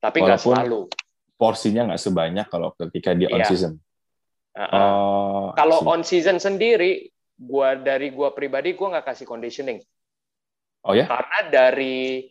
Tapi 0.00 0.24
nggak 0.24 0.40
selalu. 0.40 0.88
Porsinya 1.36 1.92
nggak 1.92 2.00
sebanyak 2.00 2.46
kalau 2.48 2.72
ketika 2.72 3.12
dia 3.12 3.28
on 3.28 3.38
Iya. 3.38 3.50
season. 3.52 3.72
Uh-uh. 4.52 4.72
Oh, 4.72 5.46
Kalau 5.54 5.78
I 5.78 5.82
see. 5.82 5.90
on 5.90 6.00
season 6.02 6.36
sendiri, 6.38 7.11
gua 7.42 7.74
dari 7.74 8.14
gua 8.14 8.30
pribadi 8.30 8.78
gua 8.78 8.98
nggak 8.98 9.06
kasih 9.10 9.26
conditioning 9.26 9.82
Oh 10.82 10.94
ya? 10.94 11.06
karena 11.06 11.38
dari 11.50 12.26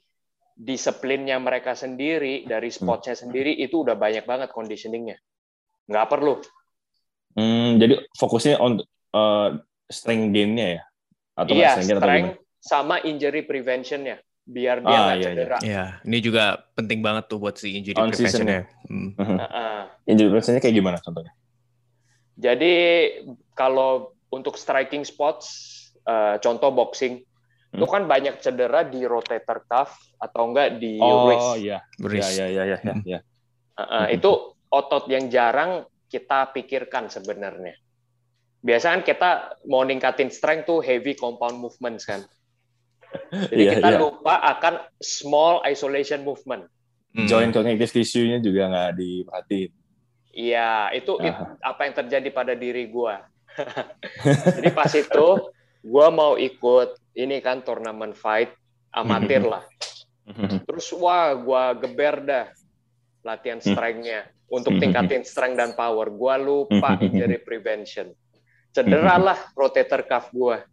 disiplinnya 0.62 1.40
mereka 1.42 1.74
sendiri 1.74 2.46
dari 2.46 2.70
sportsnya 2.70 3.18
sendiri 3.18 3.56
itu 3.58 3.82
udah 3.82 3.98
banyak 3.98 4.28
banget 4.30 4.54
conditioningnya. 4.54 5.18
Nggak 5.90 6.08
perlu. 6.12 6.38
Hmm, 7.34 7.82
jadi 7.82 8.04
fokusnya 8.14 8.62
on 8.62 8.84
uh, 9.16 9.58
strength 9.90 10.30
gain-nya 10.36 10.68
ya? 10.78 10.82
Atau 11.34 11.56
iya, 11.58 11.80
strength 11.80 12.04
strength 12.04 12.32
sama 12.62 13.02
injury 13.02 13.42
prevention-nya 13.42 14.22
biar 14.46 14.84
dia 14.86 14.92
Ah, 14.92 15.02
nggak 15.02 15.18
iya, 15.18 15.24
iya. 15.24 15.26
cedera. 15.26 15.58
Ya, 15.66 15.86
ini 16.06 16.18
juga 16.22 16.44
penting 16.78 17.00
banget 17.02 17.26
tuh 17.26 17.40
buat 17.42 17.56
si 17.58 17.82
injury 17.82 17.98
On 17.98 18.12
season 18.14 18.46
prevention-nya. 18.46 18.62
Hmm. 18.86 19.10
Heeh. 19.18 19.80
Injury 20.14 20.28
prevention-nya 20.30 20.62
kayak 20.62 20.76
gimana 20.78 20.98
contohnya? 21.02 21.34
Jadi 22.38 22.74
kalau 23.58 24.14
untuk 24.32 24.56
striking 24.56 25.04
spots, 25.04 25.48
eh, 26.02 26.40
contoh 26.40 26.72
boxing, 26.72 27.20
Hmm. 27.72 27.78
itu 27.78 27.86
kan 27.86 28.04
banyak 28.04 28.40
cedera 28.40 28.84
di 28.84 29.04
rotator 29.04 29.64
cuff 29.64 29.96
atau 30.18 30.52
enggak 30.52 30.76
di 30.76 30.98
Oh 30.98 31.28
wrist. 31.28 31.60
iya, 31.60 31.80
iya, 31.80 32.04
Wrist. 32.04 32.32
iya, 32.32 32.46
iya, 32.48 32.64
iya, 32.66 32.78
iya, 32.78 32.94
Hmm. 32.96 33.04
iya. 33.06 33.20
Heeh, 33.72 34.06
itu 34.16 34.32
otot 34.68 35.08
yang 35.08 35.28
jarang 35.28 35.84
kita 36.08 36.52
pikirkan 36.52 37.08
sebenarnya. 37.08 37.76
Biasanya 38.60 39.00
kan 39.00 39.04
kita 39.04 39.30
mau 39.66 39.82
ningkatin 39.82 40.28
strength 40.28 40.68
tuh 40.68 40.80
heavy 40.80 41.16
compound 41.16 41.58
movements 41.58 42.04
kan. 42.04 42.22
Jadi 43.52 43.64
Iya, 43.64 43.72
kita 43.80 43.90
iya. 43.90 44.00
lupa 44.00 44.36
akan 44.38 44.74
small 45.00 45.64
isolation 45.64 46.22
movement. 46.22 46.68
Hmm. 47.12 47.28
Joint 47.28 47.52
connective 47.52 47.92
tissue-nya 47.92 48.40
juga 48.40 48.68
nggak 48.68 48.92
diperhatiin. 48.96 49.72
Iya, 50.32 50.92
itu 50.94 51.20
it- 51.20 51.36
apa 51.60 51.82
yang 51.84 51.96
terjadi 51.98 52.30
pada 52.32 52.54
diri 52.54 52.88
gua. 52.88 53.20
Jadi 54.58 54.70
pas 54.72 54.92
itu 54.92 55.28
gua 55.82 56.08
mau 56.10 56.36
ikut 56.36 56.96
ini 57.14 57.42
kan 57.44 57.62
turnamen 57.62 58.16
fight 58.16 58.54
amatir 58.92 59.44
lah. 59.44 59.64
Terus 60.64 60.88
wah 60.96 61.36
gua 61.36 61.76
geber 61.76 62.24
dah 62.24 62.46
latihan 63.22 63.60
Hmm. 63.60 63.76
strength-nya 63.76 64.20
untuk 64.48 64.76
Hmm. 64.76 64.82
tingkatin 64.82 65.24
strength 65.24 65.58
dan 65.60 65.72
power. 65.76 66.08
Gua 66.10 66.40
lupa 66.40 66.96
Hmm. 66.96 67.06
injury 67.06 67.38
prevention. 67.42 68.16
Cedera 68.72 69.20
lah 69.20 69.38
rotator 69.52 70.08
cuff 70.08 70.32
gua. 70.32 70.64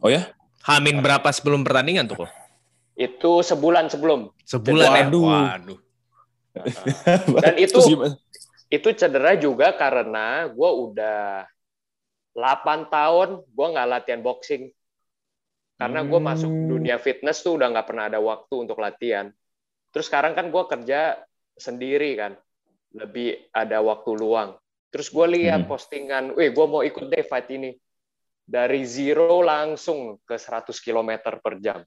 Oh 0.00 0.12
ya? 0.12 0.28
Hamin 0.68 1.00
berapa 1.00 1.24
sebelum 1.32 1.64
pertandingan 1.64 2.04
tuh 2.04 2.24
kok? 2.24 2.30
Itu 2.92 3.40
sebulan 3.40 3.88
sebelum. 3.88 4.28
Sebulan 4.44 4.88
ya? 4.92 5.06
Waduh. 5.08 5.24
Waduh. 5.24 5.78
Dan 7.40 7.54
itu 7.64 7.80
itu 8.70 8.88
cedera 8.92 9.34
juga 9.34 9.72
karena 9.72 10.46
gua 10.52 10.70
udah 10.76 11.48
8 12.32 12.88
tahun 12.88 13.42
gua 13.50 13.66
nggak 13.74 13.88
latihan 13.88 14.22
boxing. 14.22 14.70
Karena 15.80 16.04
gue 16.04 16.20
masuk 16.20 16.52
Hmm. 16.52 16.68
dunia 16.76 17.00
fitness 17.00 17.40
tuh 17.40 17.56
udah 17.56 17.72
nggak 17.72 17.88
pernah 17.88 18.04
ada 18.12 18.20
waktu 18.20 18.52
untuk 18.52 18.76
latihan. 18.76 19.32
Terus 19.88 20.12
sekarang 20.12 20.36
kan 20.36 20.52
gue 20.52 20.64
kerja 20.68 21.16
sendiri 21.56 22.20
kan, 22.20 22.36
lebih 22.92 23.48
ada 23.48 23.80
waktu 23.80 24.12
luang. 24.12 24.60
Terus 24.92 25.08
gue 25.08 25.26
lihat 25.40 25.64
Hmm. 25.64 25.70
postingan, 25.72 26.24
wih 26.36 26.52
gue 26.52 26.66
mau 26.68 26.84
ikut 26.84 27.08
deh 27.08 27.24
fight 27.24 27.48
ini. 27.48 27.72
Dari 28.44 28.84
zero 28.84 29.40
langsung 29.40 30.20
ke 30.20 30.36
100 30.36 30.84
km 30.84 31.40
per 31.40 31.56
jam. 31.64 31.80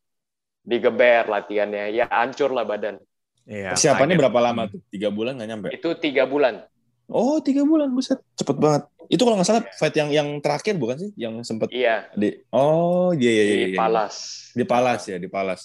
Digeber 0.64 1.30
latihannya, 1.30 1.94
ya 1.94 2.10
hancur 2.10 2.50
lah 2.50 2.66
badan. 2.66 2.98
Iya, 3.46 3.76
Persiapannya 3.76 4.16
berapa 4.16 4.40
lama 4.40 4.72
tuh? 4.72 4.80
Tiga 4.90 5.12
bulan 5.14 5.36
nggak 5.38 5.50
nyampe? 5.54 5.68
Itu 5.76 6.00
tiga 6.00 6.24
bulan. 6.26 6.66
Oh, 7.06 7.38
tiga 7.40 7.64
bulan, 7.64 7.90
buset. 7.90 8.20
Cepet 8.34 8.56
banget. 8.56 8.84
Itu 9.08 9.24
kalau 9.24 9.36
nggak 9.36 9.46
salah 9.46 9.64
fight 9.76 9.94
yang 9.94 10.10
yang 10.10 10.28
terakhir 10.40 10.76
bukan 10.76 10.96
sih? 10.98 11.12
Yang 11.14 11.44
sempet 11.44 11.68
Iya, 11.70 12.08
di... 12.14 12.32
Oh, 12.50 13.12
iya, 13.12 13.30
iya, 13.30 13.44
iya. 13.44 13.56
di 13.68 13.72
iya. 13.72 13.78
Palas. 13.78 14.16
Di 14.52 14.64
Palas 14.64 15.02
ya, 15.06 15.18
di 15.18 15.28
Palas. 15.28 15.62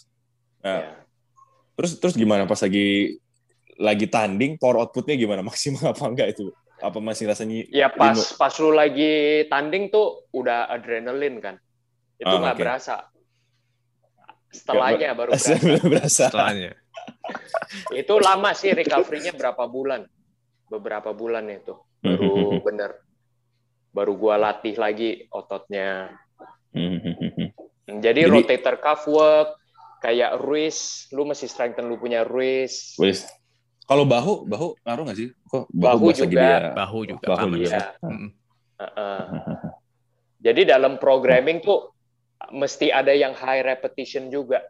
Nah, 0.60 0.82
Iya. 0.82 0.92
Terus 1.74 1.92
terus 1.96 2.14
gimana 2.14 2.42
pas 2.42 2.58
lagi 2.58 3.14
lagi 3.78 4.06
tanding, 4.06 4.58
power 4.58 4.82
outputnya 4.82 5.14
gimana? 5.14 5.40
Maksimal 5.46 5.94
apa 5.94 6.04
enggak 6.04 6.34
itu? 6.34 6.50
Apa 6.78 6.98
masih 6.98 7.26
rasanya 7.26 7.66
Ya 7.70 7.86
pas 7.86 8.14
Lino. 8.14 8.22
pas 8.34 8.54
lu 8.58 8.70
lagi 8.70 9.12
tanding 9.46 9.86
tuh 9.88 10.26
udah 10.30 10.66
adrenalin 10.66 11.38
kan. 11.38 11.54
Itu 12.16 12.26
Ah, 12.28 12.38
nggak 12.40 12.54
oke. 12.54 12.62
berasa. 12.62 12.96
Setelahnya 14.48 15.14
baru 15.14 15.30
berasa. 15.32 15.54
berasa? 15.84 16.24
Setelahnya. 16.26 16.72
Itu 17.92 18.18
lama 18.18 18.50
sih 18.52 18.72
recovery-nya 18.72 19.30
berapa 19.32 19.62
bulan? 19.64 20.02
Beberapa 20.68 21.10
bulan 21.12 21.48
itu 21.48 21.74
Hmm, 21.98 22.14
baru 22.14 22.62
bener. 22.62 22.90
Baru 23.90 24.14
gua 24.14 24.38
latih 24.38 24.78
lagi 24.78 25.26
ototnya. 25.28 26.14
Jadi, 27.88 28.20
Jadi- 28.22 28.30
rotator 28.30 28.76
cuff 28.78 29.08
work 29.08 29.56
kayak 29.98 30.38
wrist, 30.44 31.10
lu 31.10 31.24
mesti 31.24 31.48
strengthen 31.48 31.88
lu 31.88 31.98
punya 31.98 32.22
wrist. 32.22 32.94
Wis. 33.00 33.26
Kalau 33.88 34.04
bahu, 34.04 34.44
bahu 34.44 34.76
ngaruh 34.84 35.02
nggak 35.08 35.18
sih? 35.18 35.28
Kok 35.48 35.72
Bahu 35.72 36.12
lagi 36.12 36.20
juga. 36.22 36.36
dia- 36.38 36.72
Bahu 36.76 36.98
juga 37.08 37.24
Bahu 37.26 37.48
juga. 37.56 37.64
sih. 37.64 37.72
Iya. 37.72 37.84
Hmm. 38.04 38.28
Heeh. 38.78 39.20
Jadi 40.46 40.60
dalam 40.68 41.00
programming 41.00 41.58
tuh 41.58 41.90
mesti 42.52 42.92
ada 42.92 43.10
yang 43.10 43.32
high 43.34 43.64
repetition 43.64 44.28
juga. 44.28 44.62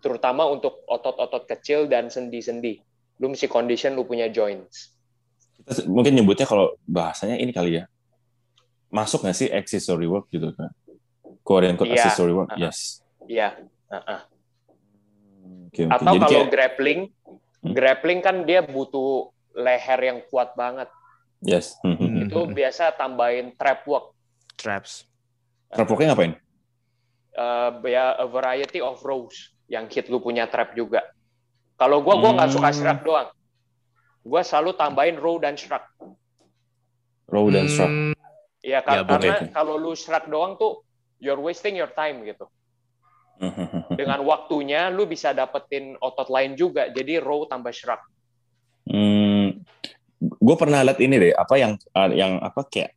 Terutama 0.00 0.46
untuk 0.48 0.80
otot-otot 0.86 1.44
kecil 1.44 1.90
dan 1.90 2.08
sendi-sendi. 2.08 2.80
Lu 3.20 3.28
mesti 3.28 3.46
condition 3.46 3.92
lu 3.92 4.02
punya 4.02 4.26
joints. 4.26 4.96
Kita 5.60 5.84
mungkin 5.86 6.16
nyebutnya 6.16 6.48
kalau 6.48 6.72
bahasanya 6.82 7.36
ini 7.36 7.52
kali 7.52 7.78
ya. 7.78 7.84
Masuk 8.88 9.22
nggak 9.22 9.36
sih 9.36 9.48
accessory 9.52 10.08
work 10.08 10.32
gitu 10.32 10.50
kan? 10.50 10.72
And 11.50 11.76
quote 11.76 11.90
Iya. 11.90 12.00
accessory 12.00 12.32
work. 12.32 12.50
Uh-uh. 12.50 12.62
Yes. 12.64 13.04
Iya. 13.28 13.60
heeh. 13.90 14.20
Oke, 15.66 15.82
oke. 15.82 15.92
Atau 15.92 16.14
Jadi 16.14 16.18
kalau 16.20 16.30
kayak- 16.30 16.50
grappling, 16.50 17.00
Hmm. 17.60 17.74
grappling 17.74 18.20
kan 18.22 18.36
dia 18.42 18.62
butuh 18.62 19.30
leher 19.52 20.00
yang 20.00 20.18
kuat 20.26 20.54
banget. 20.54 20.88
yes. 21.40 21.74
Hmm, 21.80 21.96
hmm, 21.96 22.06
hmm. 22.06 22.22
Itu 22.26 22.40
biasa 22.46 22.92
tambahin 22.94 23.56
trap 23.56 23.82
work. 23.84 24.12
Traps. 24.54 25.08
Trap 25.72 25.88
worknya 25.88 26.12
ngapain? 26.12 26.34
Eh, 27.30 27.70
ya 27.88 28.12
a 28.14 28.26
variety 28.26 28.78
of 28.78 29.00
rows 29.00 29.32
yang 29.64 29.88
hit 29.88 30.06
lu 30.06 30.20
punya 30.20 30.44
trap 30.46 30.74
juga. 30.74 31.00
Kalau 31.80 32.04
gua 32.04 32.20
gua 32.20 32.36
nggak 32.36 32.48
Hmm. 32.52 32.56
suka 32.60 32.70
shrug 32.76 33.00
doang. 33.00 33.28
Gua 34.20 34.44
selalu 34.44 34.76
tambahin 34.76 35.16
row 35.16 35.40
dan 35.40 35.56
shrug. 35.56 35.80
Row 37.24 37.48
dan 37.48 37.64
strap. 37.64 37.88
Hmm, 37.88 38.12
Iya 38.60 38.84
kan 38.84 38.96
Ya, 39.00 39.02
karena 39.08 39.34
kalau 39.48 39.80
lu 39.80 39.96
shrug 39.96 40.28
doang 40.28 40.60
tuh 40.60 40.84
you're 41.16 41.40
wasting 41.40 41.72
your 41.72 41.88
time 41.88 42.20
gitu. 42.28 42.44
Hmm, 43.40 43.48
hmm, 43.48 43.68
hmm, 43.72 43.82
hmm. 43.88 43.96
Dengan 43.96 44.20
waktunya 44.20 44.92
lu 44.92 45.08
bisa 45.08 45.32
dapetin 45.32 45.96
otot 45.96 46.28
lain 46.28 46.52
juga. 46.52 46.92
Jadi 46.92 47.16
row 47.16 47.48
tambah 47.48 47.72
shrug. 47.72 47.96
Hmm, 48.84 49.64
gue 50.20 50.56
pernah 50.60 50.84
lihat 50.84 51.00
ini 51.00 51.16
deh, 51.16 51.32
apa 51.32 51.56
yang 51.56 51.80
uh, 51.96 52.12
yang 52.12 52.36
apa 52.44 52.60
kayak 52.68 52.92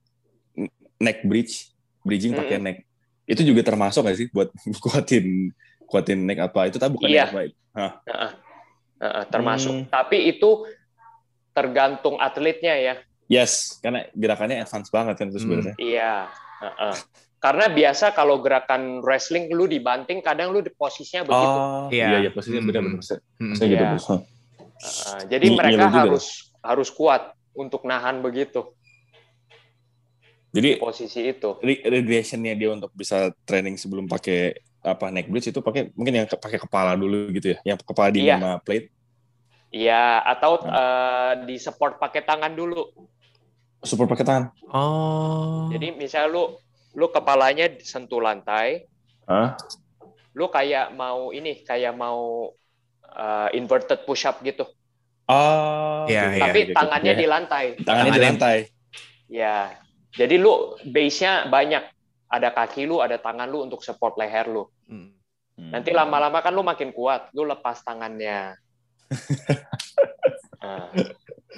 neck 0.99 1.23
bridge, 1.23 1.71
bridging 2.03 2.35
pakai 2.35 2.59
Mm-mm. 2.59 2.67
neck. 2.67 2.77
Itu 3.23 3.47
juga 3.47 3.63
termasuk 3.63 4.03
nggak 4.03 4.17
sih 4.19 4.27
buat 4.27 4.51
kuatin 4.83 5.55
kuatin 5.87 6.27
neck 6.27 6.51
apa? 6.51 6.67
Itu 6.67 6.75
tapi 6.83 6.99
bukan 6.99 7.07
Iya. 7.07 7.31
apa? 7.31 7.47
Heeh, 9.03 9.23
termasuk. 9.27 9.73
Hmm. 9.75 9.85
Tapi 9.85 10.17
itu 10.27 10.63
tergantung 11.51 12.15
atletnya 12.17 12.73
ya. 12.73 12.95
Yes, 13.25 13.77
karena 13.77 14.07
gerakannya 14.09 14.59
advance 14.59 14.87
banget 14.87 15.15
kan 15.15 15.27
itu 15.27 15.35
Hmm. 15.35 15.43
sebenarnya. 15.43 15.75
Iya. 15.77 16.15
heeh. 16.55 16.95
Karena 17.37 17.67
biasa 17.67 18.05
kalau 18.09 18.39
gerakan 18.39 19.03
wrestling 19.03 19.51
lu 19.51 19.67
dibanting, 19.67 20.23
kadang 20.23 20.49
lu 20.49 20.63
di 20.63 20.71
posisinya 20.71 21.27
begitu. 21.27 21.43
Oh, 21.53 21.91
Iya. 21.91 22.07
iya 22.07 22.17
iya 22.21 22.31
posisinya 22.31 22.63
Hmm. 22.63 22.69
benar-benar. 22.71 23.03
hmm. 23.03 23.47
Maksudnya 23.51 23.67
gitu. 23.69 23.83
Iya. 23.83 24.15
Heeh. 24.73 25.19
jadi 25.29 25.45
Nyi- 25.45 25.57
mereka 25.57 25.71
nyilu 25.77 25.87
juga. 25.89 25.99
harus 26.01 26.25
harus 26.61 26.89
kuat 26.89 27.21
untuk 27.53 27.83
nahan 27.83 28.19
begitu 28.19 28.71
Jadi 30.51 30.77
posisi 30.77 31.21
itu. 31.25 31.57
re- 31.59 31.83
regressionnya 31.83 32.53
dia 32.53 32.69
untuk 32.69 32.91
bisa 32.91 33.17
training 33.43 33.73
sebelum 33.73 34.05
pakai 34.05 34.53
apa 34.83 35.07
neck 35.09 35.27
bridge 35.27 35.47
itu 35.47 35.59
pakai 35.59 35.89
mungkin 35.95 36.13
yang 36.13 36.27
ke- 36.27 36.35
pakai 36.35 36.59
kepala 36.59 36.93
dulu 36.93 37.31
gitu 37.31 37.55
ya, 37.55 37.59
yang 37.65 37.77
kepala 37.77 38.11
di 38.11 38.21
sama 38.21 38.59
plate 38.59 38.91
Iya, 39.73 40.21
atau 40.21 40.61
Hmm. 40.61 40.69
eh, 40.69 41.33
di 41.47 41.55
support 41.57 41.97
pakai 41.97 42.21
tangan 42.21 42.53
dulu. 42.53 42.85
support 43.81 44.07
pakai 44.07 44.23
tangan. 44.23 44.43
Oh. 44.69 45.67
Jadi 45.67 45.91
misalnya 45.91 46.29
lu 46.29 46.43
lu 46.93 47.09
kepalanya 47.09 47.67
sentuh 47.81 48.21
lantai, 48.21 48.85
Hah? 49.25 49.57
lu 50.31 50.45
kayak 50.47 50.93
mau 50.93 51.31
ini, 51.31 51.59
kayak 51.59 51.91
mau 51.91 52.53
eh, 53.09 53.49
inverted 53.53 54.05
push 54.05 54.23
up 54.23 54.39
gitu. 54.39 54.63
Oh, 55.25 56.05
Iya, 56.05 56.21
oke, 56.23 56.33
iya. 56.33 56.43
Tapi 56.43 56.59
gitu. 56.63 56.73
tangannya 56.73 57.13
Iya. 57.13 57.19
di 57.19 57.27
lantai. 57.27 57.65
tangannya 57.77 58.11
di 58.11 58.21
lantai. 58.21 58.57
Ya. 59.27 59.57
Jadi 60.11 60.35
lu 60.37 60.53
base-nya 60.85 61.45
banyak. 61.47 61.83
Ada 62.27 62.49
kaki 62.49 62.85
lu, 62.85 62.97
ada 62.99 63.17
tangan 63.17 63.45
lu 63.45 63.61
untuk 63.61 63.81
support 63.81 64.17
leher 64.17 64.45
lu. 64.45 64.65
Hmm. 64.85 65.09
Nanti 65.69 65.89
lama-lama 65.89 66.39
kan 66.39 66.49
lu 66.49 66.61
makin 66.61 66.89
kuat, 66.89 67.27
lu 67.31 67.43
lepas 67.43 67.79
tangannya. 67.79 68.55
Nah, 70.59 70.87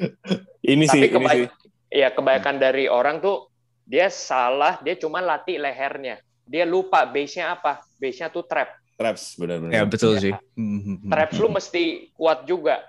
ini 0.65 0.85
sih, 0.85 1.01
tapi 1.01 1.13
ini 1.13 1.25
sih. 1.29 1.45
ya 1.93 2.09
kebanyakan 2.09 2.55
dari 2.57 2.85
orang 2.85 3.17
tuh 3.17 3.49
dia 3.81 4.07
salah, 4.07 4.75
dia 4.79 4.95
cuma 4.95 5.19
latih 5.19 5.55
lehernya. 5.55 6.19
Dia 6.43 6.63
lupa 6.63 7.03
base-nya 7.03 7.51
apa? 7.51 7.79
Base-nya 7.95 8.27
tuh 8.27 8.43
trap. 8.43 8.75
traps 8.95 9.35
benar-benar. 9.35 9.71
Ya 9.73 9.81
betul 9.83 10.15
Ya. 10.15 10.21
sih. 10.21 10.33
Hmm. 10.55 11.05
traps 11.05 11.35
lu 11.35 11.47
mesti 11.49 11.83
kuat 12.11 12.43
juga 12.43 12.83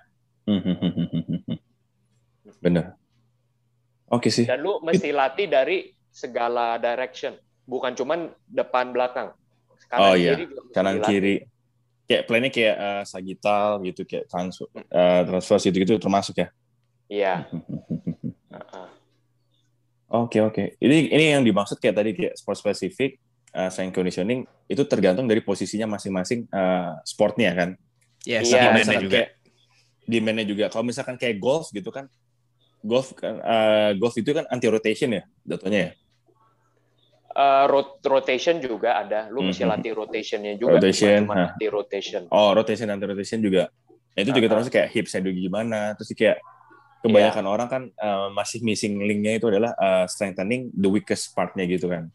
Bener. 2.60 2.92
Oke 4.06 4.28
sih. 4.28 4.46
dan 4.46 4.58
lu 4.58 4.78
mesti 4.80 5.10
latih 5.10 5.46
dari 5.46 5.92
segala 6.08 6.76
direction, 6.76 7.34
bukan 7.62 7.92
cuman 7.92 8.32
depan 8.46 8.88
belakang. 8.88 9.30
Oh, 9.94 10.14
iya. 10.18 10.34
kiri 10.34 10.44
juga 10.50 10.60
mesti 10.66 10.74
Kanan 10.74 10.96
kiri. 11.02 11.34
Kayak 12.06 12.22
plannya 12.26 12.50
kayak 12.54 12.76
eh, 12.78 13.02
sagittal 13.06 13.68
gitu, 13.82 14.02
kayak 14.06 14.24
transfer, 14.30 14.66
eh, 14.74 15.22
transfer 15.26 15.58
gitu-gitu 15.58 15.94
termasuk 15.98 16.34
ya. 16.38 16.48
Iya. 17.06 17.34
Heeh. 18.50 18.88
Oke 20.06 20.38
oke. 20.38 20.78
Ini 20.78 21.10
ini 21.10 21.24
yang 21.34 21.42
dimaksud 21.42 21.82
kayak 21.82 21.98
tadi 21.98 22.10
kayak 22.14 22.38
sport 22.38 22.62
spesifik, 22.62 23.18
uh, 23.50 23.66
strength 23.66 23.90
conditioning 23.90 24.46
itu 24.70 24.78
tergantung 24.86 25.26
dari 25.26 25.42
posisinya 25.42 25.98
masing-masing 25.98 26.46
eh, 26.46 26.92
sportnya 27.02 27.50
kan. 27.50 27.68
Ya, 28.22 28.38
Iya. 28.38 28.70
misalkan 28.70 29.02
juga. 29.02 29.14
kayak 29.18 29.28
demandnya 30.06 30.46
juga. 30.46 30.64
Kalau 30.70 30.86
misalkan 30.86 31.18
kayak 31.18 31.42
golf 31.42 31.74
gitu 31.74 31.90
kan, 31.90 32.06
golf 32.86 33.18
kan 33.18 33.42
eh, 33.42 33.90
golf 33.98 34.14
itu 34.14 34.30
kan 34.30 34.46
anti 34.46 34.70
rotation 34.70 35.10
ya, 35.10 35.22
jatuhnya 35.42 35.78
ya. 35.78 35.90
Eh, 37.36 37.64
rot- 37.68 38.00
rotation 38.00 38.56
juga 38.58 38.96
ada. 38.96 39.28
Lu 39.28 39.44
mesti 39.44 39.60
Mhm. 39.60 39.68
latih 39.68 39.92
rotationnya 39.92 40.56
juga. 40.56 40.80
Rotation, 40.80 41.20
cuma 41.28 41.52
latih 41.52 41.68
rotation. 41.68 42.22
Oh, 42.32 42.56
rotation 42.56 42.88
anti 42.88 43.04
rotation 43.04 43.44
juga. 43.44 43.68
Nah, 44.16 44.20
itu 44.24 44.32
juga 44.32 44.40
Uh-huh. 44.40 44.52
termasuk 44.56 44.72
kayak 44.72 44.88
hips 44.88 45.12
juga 45.12 45.36
gimana. 45.36 45.92
Terus 46.00 46.16
kayak 46.16 46.38
kebanyakan 47.04 47.44
orang 47.44 47.68
kan 47.68 47.82
eh, 47.92 48.28
masih 48.32 48.64
missing 48.64 48.96
linknya 49.04 49.36
itu 49.36 49.52
adalah 49.52 49.76
eh, 49.76 50.04
strengthening 50.08 50.72
the 50.72 50.88
weakest 50.88 51.36
partnya 51.36 51.68
gitu 51.68 51.92
kan. 51.92 52.08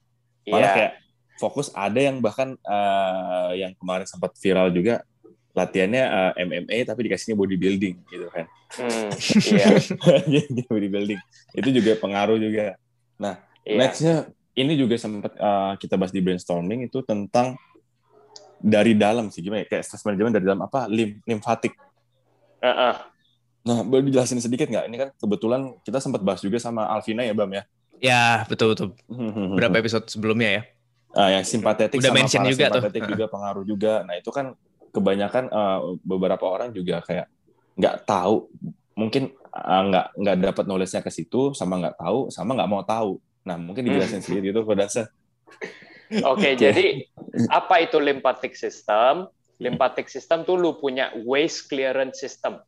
Malah 0.49 0.57
Iya. 0.57 0.73
kayak 0.73 0.93
fokus 1.37 1.69
ada 1.69 2.01
yang 2.01 2.17
bahkan 2.17 2.57
eh, 2.57 3.51
yang 3.61 3.77
kemarin 3.77 4.09
sempat 4.09 4.33
viral 4.41 4.73
juga 4.73 5.05
latihannya 5.53 6.01
eh, 6.01 6.31
MMA 6.41 6.77
tapi 6.81 7.05
dikasihnya 7.05 7.37
bodybuilding 7.37 7.95
gitu 8.09 8.25
kan. 8.33 8.49
Hmm, 8.73 9.09
iya. 9.53 9.67
Bodybuilding 10.65 11.21
itu 11.53 11.69
juga 11.69 11.91
pengaruh 12.01 12.41
juga. 12.41 12.73
iya. 13.61 13.77
Nextnya 13.77 14.15
ini 14.61 14.73
juga 14.77 14.95
sempat 14.95 15.33
uh, 15.37 15.73
kita 15.75 15.97
bahas 15.97 16.13
di 16.13 16.21
brainstorming 16.21 16.85
itu 16.85 17.01
tentang 17.01 17.57
dari 18.61 18.93
dalam 18.93 19.33
sih 19.33 19.41
gimana 19.41 19.65
ya 19.65 19.67
kayak 19.73 19.83
stress 19.83 20.05
management 20.05 20.37
dari 20.37 20.45
dalam 20.45 20.61
apa 20.61 20.85
lim 20.85 21.17
limfatik. 21.25 21.73
Heeh. 22.61 22.95
Nah 23.65 23.77
boleh 23.81 24.05
dijelasin 24.05 24.37
sedikit 24.37 24.69
nggak? 24.69 24.85
Ini 24.85 24.97
kan 24.97 25.09
kebetulan 25.17 25.61
kita 25.81 25.97
sempat 25.97 26.21
bahas 26.21 26.41
juga 26.45 26.61
sama 26.61 26.85
Alvina 26.89 27.25
ya 27.25 27.33
Bam 27.33 27.49
ya. 27.49 27.63
Ya, 28.01 28.49
betul 28.49 28.73
betul. 28.73 28.97
Berapa 29.57 29.77
episode 29.77 30.09
sebelumnya 30.09 30.49
ya? 30.49 30.61
Ah, 31.13 31.29
yang 31.29 31.45
simpatetik 31.45 32.01
Udah 32.01 32.09
sama 32.09 32.17
mention 32.17 32.41
juga 32.47 32.65
tuh. 32.71 32.81
parasimpatetik 32.81 33.03
juga 33.13 33.25
pengaruh 33.29 33.65
juga. 33.67 33.93
Nah 34.07 34.15
itu 34.17 34.29
kan 34.33 34.57
kebanyakan 34.89 35.43
uh, 35.53 35.79
beberapa 36.01 36.45
orang 36.49 36.73
juga 36.73 37.05
kayak 37.05 37.29
nggak 37.77 37.95
tahu 38.03 38.49
mungkin 38.97 39.31
uh, 39.53 39.81
nggak 39.87 40.05
nggak 40.17 40.35
dapat 40.51 40.63
knowledge-nya 40.65 41.01
ke 41.05 41.11
situ 41.13 41.53
sama 41.53 41.79
nggak 41.79 41.95
tahu 42.01 42.33
sama 42.33 42.57
nggak 42.57 42.69
mau 42.69 42.81
tahu. 42.81 43.21
Nah 43.41 43.55
mungkin 43.57 43.85
dijelasin 43.85 44.21
sedikit 44.21 44.43
gitu 44.45 44.59
Kodansa. 44.61 45.09
Oke, 46.27 46.53
jadi 46.53 47.07
apa 47.47 47.81
itu 47.81 47.97
lymphatic 47.97 48.53
system? 48.53 49.31
Lymphatic 49.57 50.09
system 50.09 50.43
tuh 50.43 50.57
lu 50.57 50.75
punya 50.75 51.13
waste 51.23 51.65
clearance 51.65 52.19
system. 52.19 52.59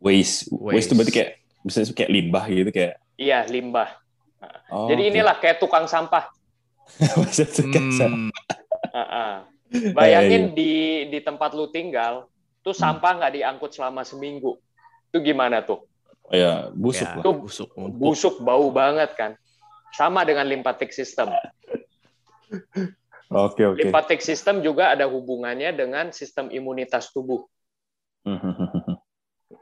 Waste. 0.00 0.50
Waste 0.50 0.90
itu 0.90 0.94
berarti 0.96 1.12
kayak 1.14 1.30
bisa 1.62 1.78
kayak 1.92 2.10
limbah 2.10 2.44
gitu 2.48 2.70
kayak. 2.70 2.94
Iya, 3.14 3.44
limbah. 3.46 4.00
Oh, 4.72 4.88
jadi 4.88 5.12
inilah 5.12 5.36
kayak 5.36 5.60
tukang 5.60 5.84
sampah. 5.84 6.32
Maksudnya 6.98 7.64
kayak- 7.68 7.92
Hmm, 8.00 8.30
Heeh. 8.90 9.32
Iya, 9.70 9.94
Bayangin 9.94 10.50
di 10.50 10.72
di 11.06 11.18
tempat 11.22 11.54
lu 11.54 11.70
tinggal, 11.70 12.26
tuh 12.58 12.74
Hmm. 12.74 12.98
sampah 12.98 13.22
nggak 13.22 13.32
diangkut 13.38 13.70
selama 13.70 14.02
seminggu. 14.02 14.58
Itu 15.06 15.22
gimana 15.22 15.62
tuh? 15.62 15.86
Oh, 16.30 16.36
ya 16.38 16.70
busuk 16.70 17.08
ya, 17.10 17.18
lah. 17.18 17.24
Busuk. 17.34 17.68
Busuk, 17.74 18.34
bau 18.38 18.70
banget 18.70 19.10
kan? 19.18 19.34
Sama 19.90 20.22
dengan 20.22 20.46
lymphatic 20.46 20.94
system. 20.94 21.34
Oke 23.30 23.62
oke. 23.62 23.78
Lymphatic 23.78 24.18
system 24.26 24.58
juga 24.58 24.90
ada 24.90 25.06
hubungannya 25.06 25.70
dengan 25.70 26.10
sistem 26.10 26.50
imunitas 26.50 27.14
tubuh. 27.14 27.46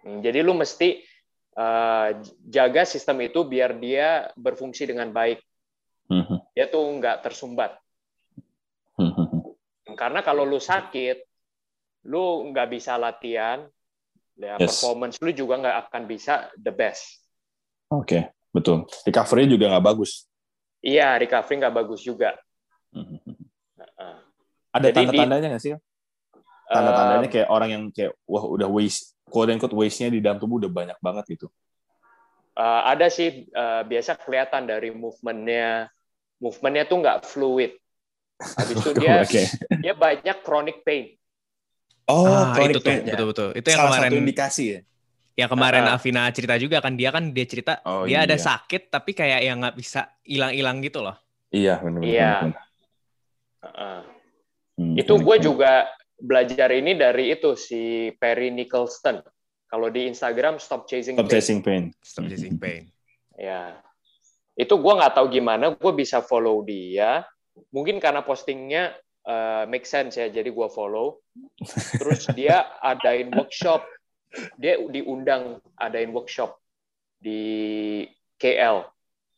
Hmm, 0.04 0.20
Jadi 0.20 0.44
lu 0.44 0.52
mesti 0.52 1.00
uh, 1.56 2.12
jaga 2.44 2.84
sistem 2.84 3.24
itu 3.24 3.40
biar 3.40 3.80
dia 3.80 4.28
berfungsi 4.36 4.84
dengan 4.84 5.08
baik. 5.08 5.40
Dia 6.56 6.68
tuh 6.68 6.84
nggak 7.00 7.24
tersumbat. 7.24 7.72
Karena 9.96 10.20
kalau 10.20 10.44
lu 10.44 10.60
sakit, 10.60 11.24
lu 12.04 12.52
nggak 12.52 12.68
bisa 12.68 13.00
latihan, 13.00 13.64
ya 14.38 14.54
Yes. 14.56 14.78
performance 14.78 15.18
lu 15.18 15.34
juga 15.34 15.58
nggak 15.58 15.76
akan 15.90 16.02
bisa 16.06 16.46
the 16.54 16.70
best. 16.70 17.18
Oke 17.90 18.30
betul. 18.54 18.86
Recovery 19.02 19.50
juga 19.50 19.66
nggak 19.74 19.84
bagus. 19.84 20.24
Iya, 20.78 21.18
recovery 21.18 21.58
nggak 21.58 21.74
bagus 21.74 22.00
juga. 22.00 22.38
Heeh. 22.94 24.16
Ada 24.70 24.88
Jadi 24.88 24.94
di- 24.94 25.06
tanda-tandanya 25.18 25.48
nggak 25.50 25.62
sih? 25.62 25.72
Tanda-tandanya 26.68 27.26
Um, 27.26 27.32
kayak 27.34 27.48
orang 27.50 27.68
yang 27.74 27.82
kayak 27.90 28.12
wah 28.28 28.44
udah 28.46 28.68
waste, 28.70 29.16
quote 29.26 29.50
unquote 29.50 29.74
waste-nya 29.74 30.12
di 30.12 30.20
dalam 30.22 30.38
tubuh 30.38 30.62
udah 30.62 30.70
banyak 30.70 30.98
banget 31.02 31.24
gitu. 31.34 31.48
Uh, 32.54 32.82
ada 32.86 33.10
sih 33.10 33.46
uh, 33.50 33.82
biasa 33.82 34.14
kelihatan 34.20 34.70
dari 34.70 34.94
movementnya, 34.94 35.90
movementnya 36.38 36.84
tuh 36.86 36.98
nggak 37.02 37.18
fluid. 37.26 37.72
Habis 38.38 38.76
itu 38.78 38.90
dia 39.02 39.18
Oke. 39.26 39.42
dia 39.82 39.94
banyak 39.98 40.36
chronic 40.46 40.86
pain. 40.86 41.17
Oh, 42.08 42.24
ah, 42.24 42.56
itu 42.64 42.80
tuh, 42.80 42.88
pain. 42.88 43.04
betul 43.04 43.26
betul. 43.28 43.48
Itu 43.52 43.68
yang 43.68 43.80
Salah 43.84 43.90
kemarin 43.92 44.10
satu 44.10 44.20
indikasi 44.24 44.64
ya. 44.64 44.80
yang 45.38 45.50
kemarin 45.52 45.82
Ah. 45.86 45.92
Alvina 45.94 46.22
cerita 46.32 46.54
juga 46.56 46.80
kan 46.80 46.96
dia 46.96 47.12
kan 47.12 47.30
dia 47.30 47.46
cerita 47.46 47.78
Oh, 47.84 48.02
dia 48.02 48.24
ada 48.26 48.34
iya. 48.34 48.42
sakit 48.42 48.88
tapi 48.88 49.12
kayak 49.12 49.40
yang 49.44 49.60
nggak 49.60 49.76
bisa 49.76 50.08
hilang-hilang 50.24 50.80
gitu 50.80 50.98
loh. 50.98 51.14
Iya 51.48 51.78
benar. 51.78 52.00
Iya. 52.02 52.32
Uh, 53.58 54.02
itu 54.94 55.14
gue 55.14 55.36
juga 55.38 55.86
belajar 56.16 56.70
ini 56.70 56.94
dari 56.94 57.30
itu 57.30 57.54
si 57.54 58.10
Perry 58.16 58.50
Nicholson. 58.50 59.22
Kalau 59.68 59.92
di 59.92 60.08
Instagram 60.08 60.56
Stop 60.56 60.88
Chasing 60.88 61.14
Stop 61.14 61.28
Pain. 61.28 61.34
chasing 61.36 61.60
pain. 61.60 61.84
Stop 62.00 62.24
chasing 62.26 62.56
pain. 62.56 62.88
Ya, 63.36 63.78
itu 64.56 64.74
gue 64.74 64.92
nggak 64.96 65.14
tahu 65.14 65.28
gimana 65.28 65.70
gue 65.70 65.92
bisa 65.94 66.18
follow 66.18 66.64
dia. 66.64 67.22
Mungkin 67.70 68.00
karena 68.00 68.24
postingnya 68.24 68.96
uh, 69.28 69.64
make 69.68 69.84
sense 69.84 70.16
ya, 70.16 70.32
jadi 70.32 70.48
gue 70.48 70.68
follow. 70.72 71.20
Terus 72.00 72.24
dia 72.32 72.64
adain 72.80 73.28
workshop, 73.30 73.84
dia 74.56 74.80
diundang 74.88 75.60
adain 75.76 76.10
workshop 76.10 76.56
di 77.20 78.02
KL. 78.40 78.88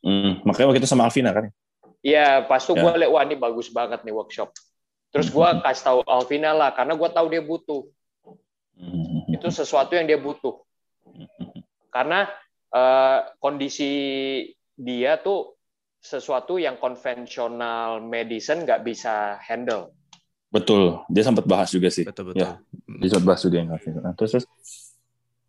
Hmm, 0.00 0.40
makanya 0.46 0.72
waktu 0.72 0.80
itu 0.80 0.88
sama 0.88 1.10
Alvina 1.10 1.34
kan. 1.34 1.50
Iya, 2.00 2.48
pas 2.48 2.64
tuh 2.64 2.78
Ya. 2.78 2.88
gue 2.88 3.04
liat 3.04 3.10
wah 3.12 3.24
ini 3.28 3.36
bagus 3.36 3.68
banget 3.68 4.00
nih 4.06 4.14
workshop. 4.14 4.54
Terus 5.10 5.28
gue 5.28 5.48
kasih 5.66 5.84
tahu 5.84 5.98
Alvina 6.06 6.54
lah, 6.54 6.72
karena 6.72 6.96
gue 6.96 7.08
tahu 7.10 7.26
dia 7.28 7.42
butuh. 7.44 7.82
Hmm. 8.78 9.28
Itu 9.28 9.52
sesuatu 9.52 9.92
yang 9.98 10.08
dia 10.08 10.16
butuh. 10.16 10.56
Karena 11.92 12.30
eh, 12.70 13.18
kondisi 13.42 13.92
dia 14.78 15.20
tuh 15.20 15.59
sesuatu 16.00 16.56
yang 16.56 16.80
konvensional 16.80 18.00
medicine 18.00 18.64
nggak 18.64 18.82
bisa 18.82 19.36
handle. 19.44 19.92
Betul. 20.50 21.06
Dia 21.06 21.22
sempat 21.22 21.46
bahas 21.46 21.70
juga 21.70 21.92
sih. 21.92 22.02
Betul 22.02 22.34
betul. 22.34 22.42
Ya. 22.42 22.58
Dia 22.88 23.08
sempat 23.14 23.26
bahas 23.28 23.40
juga 23.44 23.56
yang. 23.62 23.70
Nah, 23.70 24.12
terus 24.18 24.30
terus. 24.34 24.46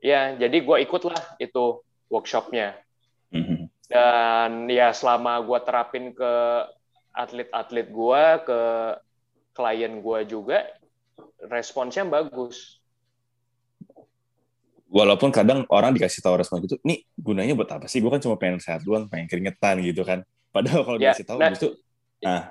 Ya, 0.02 0.34
jadi 0.38 0.62
gue 0.62 0.78
ikutlah 0.86 1.18
itu 1.42 1.82
workshopnya. 2.12 2.78
Hmm. 3.34 3.72
Dan 3.88 4.70
ya 4.70 4.94
selama 4.94 5.42
gue 5.42 5.60
terapin 5.66 6.14
ke 6.14 6.34
atlet-atlet 7.12 7.88
gue, 7.90 8.24
ke 8.46 8.62
klien 9.52 9.94
gue 10.00 10.20
juga, 10.28 10.64
responsnya 11.50 12.06
bagus. 12.08 12.80
Walaupun 14.92 15.32
kadang 15.32 15.64
orang 15.72 15.96
dikasih 15.96 16.20
tahu 16.20 16.36
respon 16.40 16.68
gitu, 16.68 16.76
nih 16.84 17.08
gunanya 17.16 17.56
buat 17.56 17.72
apa 17.72 17.88
sih? 17.88 18.04
Gue 18.04 18.12
kan 18.12 18.20
cuma 18.20 18.36
pengen 18.36 18.60
sehat 18.60 18.84
doang, 18.84 19.08
pengen 19.08 19.28
keringetan 19.32 19.80
gitu 19.84 20.04
kan. 20.04 20.28
Padahal 20.52 20.82
kalau 20.84 20.98
Ya, 20.98 21.12
dikasih 21.12 21.26
tahu 21.26 21.38
nah- 21.40 21.52
justru, 21.52 21.70
nah, 22.22 22.42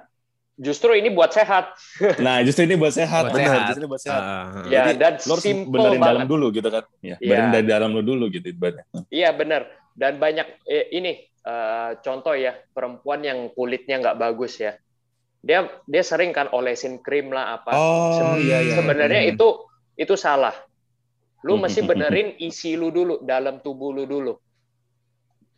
Justru 0.60 0.92
ini 0.92 1.08
buat 1.08 1.32
sehat. 1.32 1.72
nah 2.26 2.44
justru 2.44 2.68
ini 2.68 2.76
buat 2.76 2.92
sehat, 2.92 3.28
Buat 3.28 3.32
benar. 3.32 3.48
sehat. 3.48 3.64
Justru 3.64 3.80
ini 3.80 3.88
buat 3.88 4.02
sehat. 4.02 4.20
Ah. 4.20 4.44
Ya, 4.68 4.82
Jadi, 4.84 4.92
dan 4.98 5.12
lo 5.16 5.32
harus 5.32 5.40
simple 5.40 5.72
benerin 5.72 5.96
dalam 5.96 6.04
banget. 6.20 6.28
dulu 6.28 6.46
gitu 6.52 6.68
kan. 6.68 6.84
Ya, 7.00 7.16
Iya. 7.16 7.16
benerin 7.24 7.50
dari 7.50 7.66
dalam 7.66 7.90
lo 7.90 8.02
dulu 8.04 8.24
gitu 8.28 8.46
ibaratnya. 8.46 8.84
Iya 9.08 9.28
benar. 9.32 9.62
Dan 9.96 10.12
banyak 10.16 10.46
eh, 10.66 10.92
ini 10.92 11.12
eh, 11.24 11.90
contoh 11.98 12.36
ya 12.36 12.52
perempuan 12.68 13.20
yang 13.20 13.48
kulitnya 13.50 14.04
nggak 14.04 14.20
bagus 14.20 14.60
ya. 14.60 14.76
Dia 15.40 15.64
dia 15.88 16.04
sering 16.04 16.36
kan 16.36 16.52
olesin 16.52 17.00
krim 17.00 17.32
lah 17.32 17.56
apa. 17.56 17.72
Oh 17.72 18.36
Se- 18.36 18.44
iya 18.44 18.60
iya. 18.60 18.76
Sebenarnya 18.76 19.22
Hmm. 19.24 19.32
itu 19.32 19.48
itu 19.96 20.12
salah. 20.12 20.52
Lu 21.40 21.56
Hmm, 21.56 21.64
mesti 21.64 21.80
hmm, 21.80 21.88
benerin 21.88 22.28
isi 22.36 22.76
lu 22.76 22.92
dulu 22.92 23.24
dalam 23.24 23.64
tubuh 23.64 23.96
lu 23.96 24.04
dulu. 24.04 24.36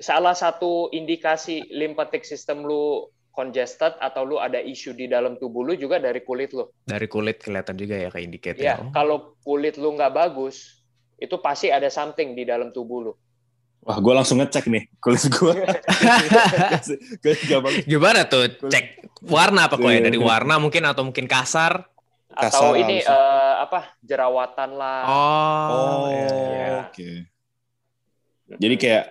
Salah 0.01 0.37
satu 0.37 0.89
indikasi 0.95 1.69
lymphatic 1.73 2.25
system 2.25 2.65
lu 2.65 3.13
congested 3.33 3.97
atau 3.99 4.23
lu 4.29 4.37
ada 4.37 4.61
isu 4.61 4.93
di 4.93 5.09
dalam 5.09 5.41
tubuh 5.41 5.65
lu 5.65 5.75
juga 5.75 5.99
dari 5.99 6.21
kulit 6.21 6.53
lu. 6.53 6.69
Dari 6.85 7.09
kulit 7.09 7.41
kelihatan 7.41 7.75
juga 7.81 7.97
ya 7.97 8.09
kayak 8.13 8.25
indicate. 8.29 8.57
Ya, 8.61 8.77
oh. 8.79 8.93
kalau 8.93 9.41
kulit 9.41 9.81
lu 9.81 9.97
nggak 9.97 10.13
bagus, 10.13 10.85
itu 11.17 11.41
pasti 11.41 11.73
ada 11.73 11.89
something 11.89 12.37
di 12.37 12.45
dalam 12.45 12.71
tubuh 12.71 13.11
lu. 13.11 13.13
Wah, 13.83 13.99
gue 13.99 14.15
langsung 14.15 14.39
ngecek 14.39 14.71
nih 14.71 14.85
kulit 15.03 15.27
gue. 15.27 15.55
Gimana 17.91 18.31
tuh 18.31 18.47
cek 18.71 19.11
warna 19.27 19.67
apa 19.67 19.75
kok 19.75 19.91
ya? 19.91 20.07
Dari 20.07 20.21
warna 20.23 20.63
mungkin 20.63 20.87
atau 20.87 21.03
mungkin 21.03 21.27
kasar? 21.27 21.91
Atau 22.31 22.71
kasar 22.71 22.79
ini 22.79 23.03
uh, 23.03 23.67
apa 23.67 23.99
jerawatan 24.07 24.79
lah. 24.79 25.03
Oh, 25.11 25.19
oh 25.19 26.07
ya. 26.15 26.87
oke. 26.87 26.95
Okay. 26.95 27.27
Jadi 28.61 28.75
kayak 28.79 29.05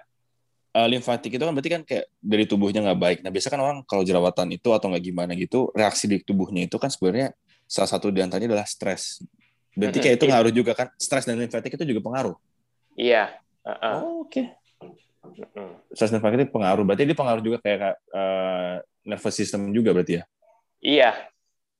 uh, 0.75 0.87
limfatik 0.87 1.35
itu 1.35 1.43
kan 1.43 1.53
berarti 1.53 1.71
kan 1.71 1.81
kayak 1.83 2.05
dari 2.19 2.43
tubuhnya 2.47 2.81
nggak 2.83 2.99
baik. 2.99 3.17
Nah 3.23 3.31
biasa 3.31 3.47
kan 3.51 3.61
orang 3.61 3.77
kalau 3.83 4.03
jerawatan 4.03 4.55
itu 4.55 4.69
atau 4.71 4.87
nggak 4.91 5.03
gimana 5.03 5.31
gitu, 5.35 5.69
reaksi 5.75 6.07
di 6.07 6.17
tubuhnya 6.23 6.67
itu 6.67 6.75
kan 6.79 6.87
sebenarnya 6.87 7.35
salah 7.67 7.89
satu 7.89 8.11
di 8.11 8.19
antaranya 8.23 8.55
adalah 8.55 8.67
stres. 8.67 9.23
Berarti 9.71 10.03
kayak 10.03 10.15
itu 10.19 10.25
ngaruh 10.27 10.53
juga 10.53 10.71
kan, 10.75 10.87
stres 10.99 11.23
dan 11.23 11.39
limfatik 11.39 11.79
itu 11.79 11.83
juga 11.95 12.03
pengaruh. 12.03 12.35
Iya. 12.99 13.39
Uh 13.63 13.71
-uh. 13.71 13.95
Oh, 14.03 14.27
Oke. 14.27 14.43
Okay. 14.43 14.45
Stres 15.95 16.11
dan 16.11 16.19
itu 16.19 16.51
pengaruh. 16.51 16.83
Berarti 16.83 17.07
ini 17.07 17.15
pengaruh 17.15 17.39
juga 17.39 17.57
kayak 17.63 17.95
uh, 18.11 18.83
nervous 19.07 19.35
system 19.35 19.71
juga 19.71 19.95
berarti 19.95 20.19
ya? 20.19 20.23
Iya. 20.81 21.11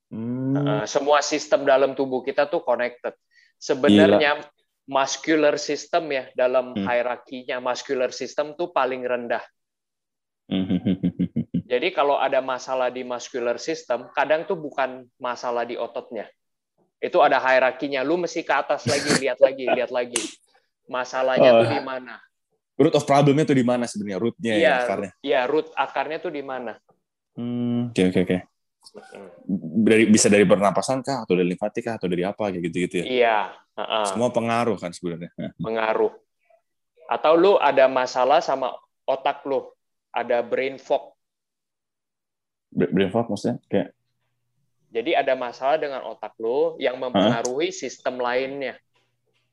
Hmm. 0.08 0.56
Uh, 0.56 0.84
semua 0.88 1.20
sistem 1.20 1.68
dalam 1.68 1.92
tubuh 1.92 2.24
kita 2.24 2.48
tuh 2.48 2.64
connected. 2.64 3.12
Sebenarnya 3.60 4.40
Gila. 4.40 4.61
Muscular 4.88 5.54
system 5.60 6.10
ya 6.10 6.24
dalam 6.34 6.74
hmm. 6.74 6.84
hierarkinya 6.86 7.62
muscular 7.62 8.10
system 8.10 8.54
tuh 8.58 8.70
paling 8.74 9.02
rendah. 9.06 9.42
Jadi 11.72 11.88
kalau 11.96 12.20
ada 12.20 12.44
masalah 12.44 12.92
di 12.92 13.00
muscular 13.00 13.56
system, 13.56 14.10
kadang 14.12 14.44
tuh 14.44 14.60
bukan 14.60 15.08
masalah 15.16 15.64
di 15.64 15.80
ototnya. 15.80 16.28
Itu 17.00 17.24
ada 17.24 17.40
hierarkinya. 17.40 18.04
Lu 18.04 18.20
mesti 18.20 18.44
ke 18.44 18.52
atas 18.52 18.84
lagi, 18.84 19.08
lihat 19.16 19.40
lagi, 19.40 19.64
lihat 19.64 19.88
lagi. 19.88 20.20
Masalahnya 20.90 21.50
oh. 21.56 21.58
tuh 21.64 21.70
di 21.72 21.80
mana? 21.80 22.20
root 22.82 22.94
of 22.96 23.04
problemnya 23.04 23.44
tuh 23.44 23.56
di 23.56 23.66
mana 23.66 23.84
sebenarnya 23.84 24.18
rootnya 24.18 24.52
ya, 24.56 24.62
ya 24.62 24.74
akarnya 24.84 25.10
iya 25.22 25.40
root 25.46 25.68
akarnya 25.76 26.18
tuh 26.18 26.32
di 26.32 26.42
mana 26.42 26.76
hmm, 27.36 27.92
oke 27.92 28.02
oke 28.12 28.20
oke 28.24 28.38
dari 29.86 30.04
bisa 30.10 30.26
dari 30.26 30.42
pernapasan 30.42 31.00
kah 31.00 31.24
atau 31.24 31.38
dari 31.38 31.54
limfatik 31.54 31.86
kah 31.86 31.94
atau 31.96 32.10
dari 32.10 32.26
apa 32.26 32.50
kayak 32.50 32.62
gitu 32.68 32.76
gitu 32.88 32.94
ya? 33.02 33.04
Iya 33.06 33.38
uh 33.78 33.82
-uh. 33.82 34.04
semua 34.10 34.28
pengaruh 34.34 34.76
kan 34.76 34.90
sebenarnya. 34.92 35.30
Pengaruh. 35.66 36.12
Atau 37.08 37.32
lu 37.36 37.52
ada 37.60 37.86
masalah 37.86 38.40
sama 38.40 38.74
otak 39.06 39.44
lu? 39.46 39.68
Ada 40.12 40.44
brain 40.44 40.76
fog? 40.76 41.16
Brain 42.72 43.08
fog 43.08 43.32
maksudnya? 43.32 43.60
Kayak 43.68 43.96
jadi 44.92 45.24
ada 45.24 45.32
masalah 45.32 45.80
dengan 45.80 46.04
otak 46.04 46.36
lu 46.36 46.76
yang 46.76 47.00
mempengaruhi 47.00 47.72
huh? 47.72 47.76
sistem 47.76 48.20
lainnya. 48.20 48.76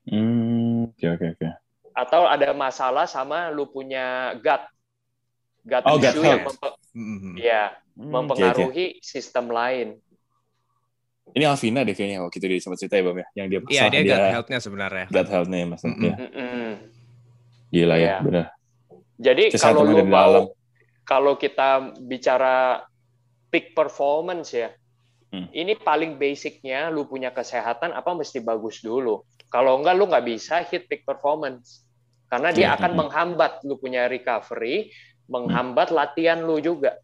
Hmm 0.04 0.92
oke 0.92 1.06
oke 1.16 1.26
oke. 1.40 1.48
Atau 1.96 2.28
ada 2.28 2.52
masalah 2.52 3.08
sama 3.08 3.48
lu 3.48 3.68
punya 3.72 4.36
gut. 4.36 4.64
Gut 5.64 5.84
oh, 5.88 5.96
issue 5.96 6.24
gut 6.24 6.28
yang 6.28 6.44
mempe 6.44 6.70
mm-hmm. 6.96 7.34
ya 7.40 7.64
hmm, 8.00 8.08
mempengaruhi 8.08 8.64
okay, 8.72 8.90
okay. 8.96 9.04
sistem 9.04 9.52
lain. 9.52 10.00
Ini 11.30 11.46
Alvina 11.46 11.86
deh 11.86 11.94
kayaknya 11.94 12.26
waktu 12.26 12.42
itu 12.42 12.48
dia 12.50 12.58
sempat 12.58 12.80
cerita 12.82 12.96
ya 12.98 13.04
Bang 13.06 13.18
ya, 13.22 13.28
yang 13.38 13.48
dia 13.54 13.60
Iya, 13.70 13.84
dia, 13.92 14.02
dia 14.02 14.16
gut 14.18 14.34
health-nya 14.34 14.60
sebenarnya. 14.64 15.06
Gut 15.14 15.30
health-nya 15.30 15.58
ya 15.62 15.68
Mas. 15.70 15.82
Mm-hmm. 15.86 16.02
Ya. 16.02 16.16
Gila 17.70 17.96
ya, 17.96 18.02
ya 18.02 18.16
benar. 18.26 18.46
Jadi 19.20 19.44
kalau 19.60 19.84
lu 19.86 20.02
mau 20.08 20.16
dalam. 20.16 20.44
kalau 21.06 21.34
kita 21.38 21.94
bicara 22.02 22.82
peak 23.52 23.78
performance 23.78 24.56
ya, 24.56 24.74
hmm. 25.36 25.54
ini 25.54 25.78
paling 25.78 26.18
basicnya 26.18 26.90
lu 26.90 27.06
punya 27.06 27.30
kesehatan 27.30 27.94
apa 27.94 28.16
mesti 28.16 28.42
bagus 28.42 28.82
dulu. 28.82 29.22
Kalau 29.52 29.78
enggak 29.82 29.96
lu 30.00 30.10
nggak 30.10 30.26
bisa 30.26 30.66
hit 30.66 30.90
peak 30.90 31.06
performance. 31.06 31.86
Karena 32.30 32.54
dia 32.54 32.74
iya. 32.74 32.78
akan 32.78 32.92
menghambat 32.94 33.66
lu 33.66 33.78
punya 33.82 34.06
recovery, 34.06 34.94
menghambat 35.30 35.90
latihan 35.90 36.42
lu 36.42 36.62
juga. 36.62 36.98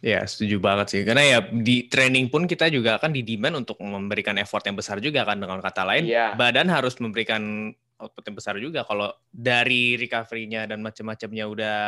Ya, 0.00 0.24
setuju 0.24 0.56
banget 0.56 0.86
sih. 0.96 1.02
Karena 1.04 1.22
ya 1.24 1.38
di 1.44 1.84
training 1.84 2.32
pun 2.32 2.48
kita 2.48 2.72
juga 2.72 2.96
akan 2.96 3.12
didemand 3.12 3.64
untuk 3.64 3.76
memberikan 3.84 4.32
effort 4.40 4.64
yang 4.64 4.76
besar 4.76 4.96
juga 4.96 5.28
kan 5.28 5.36
dengan 5.36 5.60
kata 5.60 5.84
lain. 5.84 6.08
Ya. 6.08 6.32
Badan 6.32 6.72
harus 6.72 6.96
memberikan 6.96 7.72
output 8.00 8.24
yang 8.24 8.36
besar 8.36 8.54
juga. 8.56 8.80
Kalau 8.88 9.12
dari 9.28 10.00
recovery-nya 10.00 10.64
dan 10.64 10.80
macam-macamnya 10.80 11.44
udah 11.44 11.78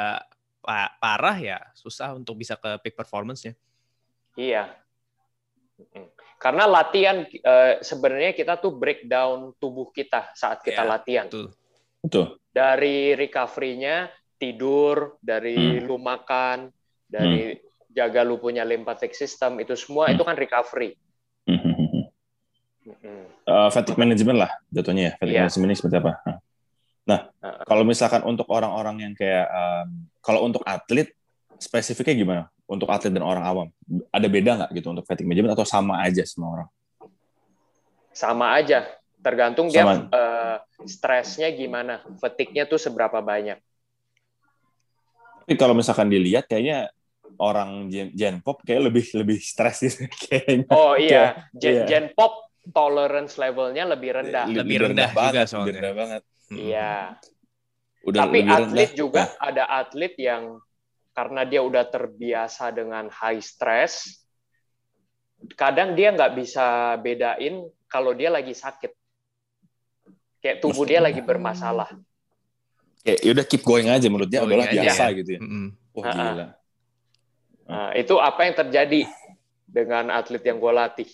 parah 1.01 1.38
ya 1.40 1.59
susah 1.75 2.14
untuk 2.14 2.37
bisa 2.37 2.61
ke 2.61 2.85
peak 2.85 2.94
performance-nya. 2.94 3.57
Iya. 4.37 4.77
Karena 6.37 6.68
latihan 6.68 7.25
uh, 7.25 7.81
sebenarnya 7.81 8.37
kita 8.37 8.61
tuh 8.61 8.77
breakdown 8.77 9.57
tubuh 9.57 9.88
kita 9.88 10.37
saat 10.37 10.61
kita 10.61 10.85
ya, 10.85 10.90
latihan. 11.01 11.27
Betul. 11.33 11.48
Betul. 12.03 12.27
Dari 12.53 13.16
recovery-nya 13.16 14.12
tidur, 14.37 15.16
dari 15.22 15.81
hmm. 15.81 15.87
lu 15.88 15.96
makan, 15.96 16.68
dari 17.09 17.57
hmm. 17.57 17.71
Jaga 17.92 18.24
lu 18.24 18.40
punya 18.40 18.64
lymphatic 18.64 19.12
system 19.12 19.61
itu 19.61 19.76
semua 19.76 20.09
hmm. 20.11 20.14
itu 20.16 20.22
kan 20.24 20.37
recovery. 20.37 20.90
Hmm. 21.46 22.09
Uh, 23.46 23.68
fatigue 23.70 23.98
management 24.00 24.38
lah 24.48 24.50
jatuhnya 24.72 25.02
ya. 25.02 25.12
Fatigue 25.20 25.37
yeah. 25.38 25.44
management 25.46 25.68
ini 25.70 25.76
seperti 25.78 25.96
apa? 26.02 26.12
Nah, 27.02 27.20
uh, 27.42 27.62
kalau 27.68 27.85
misalkan 27.87 28.22
untuk 28.26 28.46
orang-orang 28.50 29.07
yang 29.07 29.12
kayak 29.14 29.46
um, 29.50 30.07
kalau 30.22 30.46
untuk 30.46 30.62
atlet 30.66 31.11
spesifiknya 31.62 32.14
gimana? 32.14 32.42
untuk 32.72 32.88
atlet 32.88 33.12
dan 33.12 33.20
orang 33.20 33.44
awam? 33.44 33.68
Ada 34.09 34.26
beda 34.33 34.50
nggak 34.64 34.70
gitu 34.81 34.88
untuk 34.96 35.05
fatigue 35.05 35.28
management 35.28 35.52
atau 35.52 35.68
sama 35.68 36.00
aja 36.00 36.24
semua 36.24 36.48
orang? 36.57 36.68
Sama 38.12 38.57
aja, 38.57 38.88
tergantung 39.20 39.68
sama. 39.68 40.09
dia 40.09 40.16
uh, 40.16 40.57
stresnya 40.88 41.52
gimana, 41.52 42.00
fatigue-nya 42.16 42.64
tuh 42.64 42.81
seberapa 42.81 43.20
banyak. 43.20 43.61
Tapi 45.44 45.55
kalau 45.61 45.76
misalkan 45.76 46.09
dilihat 46.09 46.48
kayaknya 46.48 46.88
orang 47.40 47.88
Gen, 47.88 48.12
Gen 48.12 48.36
Pop 48.44 48.60
kayak 48.64 48.92
lebih 48.92 49.04
lebih 49.16 49.38
stres 49.40 49.80
gitu 49.84 50.08
kayaknya. 50.28 50.68
Oh 50.72 50.94
iya, 50.98 51.48
Gen, 51.56 51.84
iya. 51.84 51.84
Gen 51.88 52.06
Pop 52.12 52.52
tolerance 52.70 53.40
levelnya 53.40 53.88
lebih 53.88 54.10
rendah. 54.14 54.46
Lebih, 54.46 54.58
lebih 54.62 54.76
rendah, 54.86 54.88
rendah 54.88 55.10
banget, 55.12 55.32
juga 55.32 55.42
soalnya. 55.46 55.64
Lebih 55.64 55.74
rendah 55.74 55.94
banget. 55.94 56.22
Iya. 56.52 56.94
Udah 58.02 58.20
Tapi 58.26 58.38
atlet 58.42 58.90
rendah. 58.90 58.98
juga 58.98 59.22
ada 59.38 59.64
atlet 59.70 60.14
yang 60.18 60.42
karena 61.12 61.42
dia 61.44 61.60
udah 61.60 61.84
terbiasa 61.86 62.72
dengan 62.72 63.04
high 63.12 63.44
stress, 63.44 64.24
kadang 65.54 65.92
dia 65.92 66.08
nggak 66.10 66.32
bisa 66.32 66.96
bedain 66.98 67.68
kalau 67.86 68.16
dia 68.16 68.32
lagi 68.32 68.56
sakit. 68.56 68.92
Kayak 70.42 70.58
tubuh 70.58 70.82
dia 70.88 70.98
lagi 70.98 71.22
bermasalah. 71.22 71.94
Kayak 73.02 73.18
udah 73.22 73.44
keep 73.46 73.62
going 73.62 73.86
aja 73.90 74.06
menurut 74.10 74.30
dia 74.30 74.42
adalah 74.42 74.66
biasa 74.66 75.04
gitu 75.18 75.30
ya. 75.38 75.40
Mm 75.42 75.68
Wah 75.92 76.04
gila. 76.08 76.46
Nah, 77.72 77.90
itu 77.96 78.14
apa 78.20 78.44
yang 78.44 78.54
terjadi 78.54 79.00
dengan 79.64 80.12
atlet 80.12 80.44
yang 80.44 80.61
gue 80.61 80.72
latih. 80.72 81.08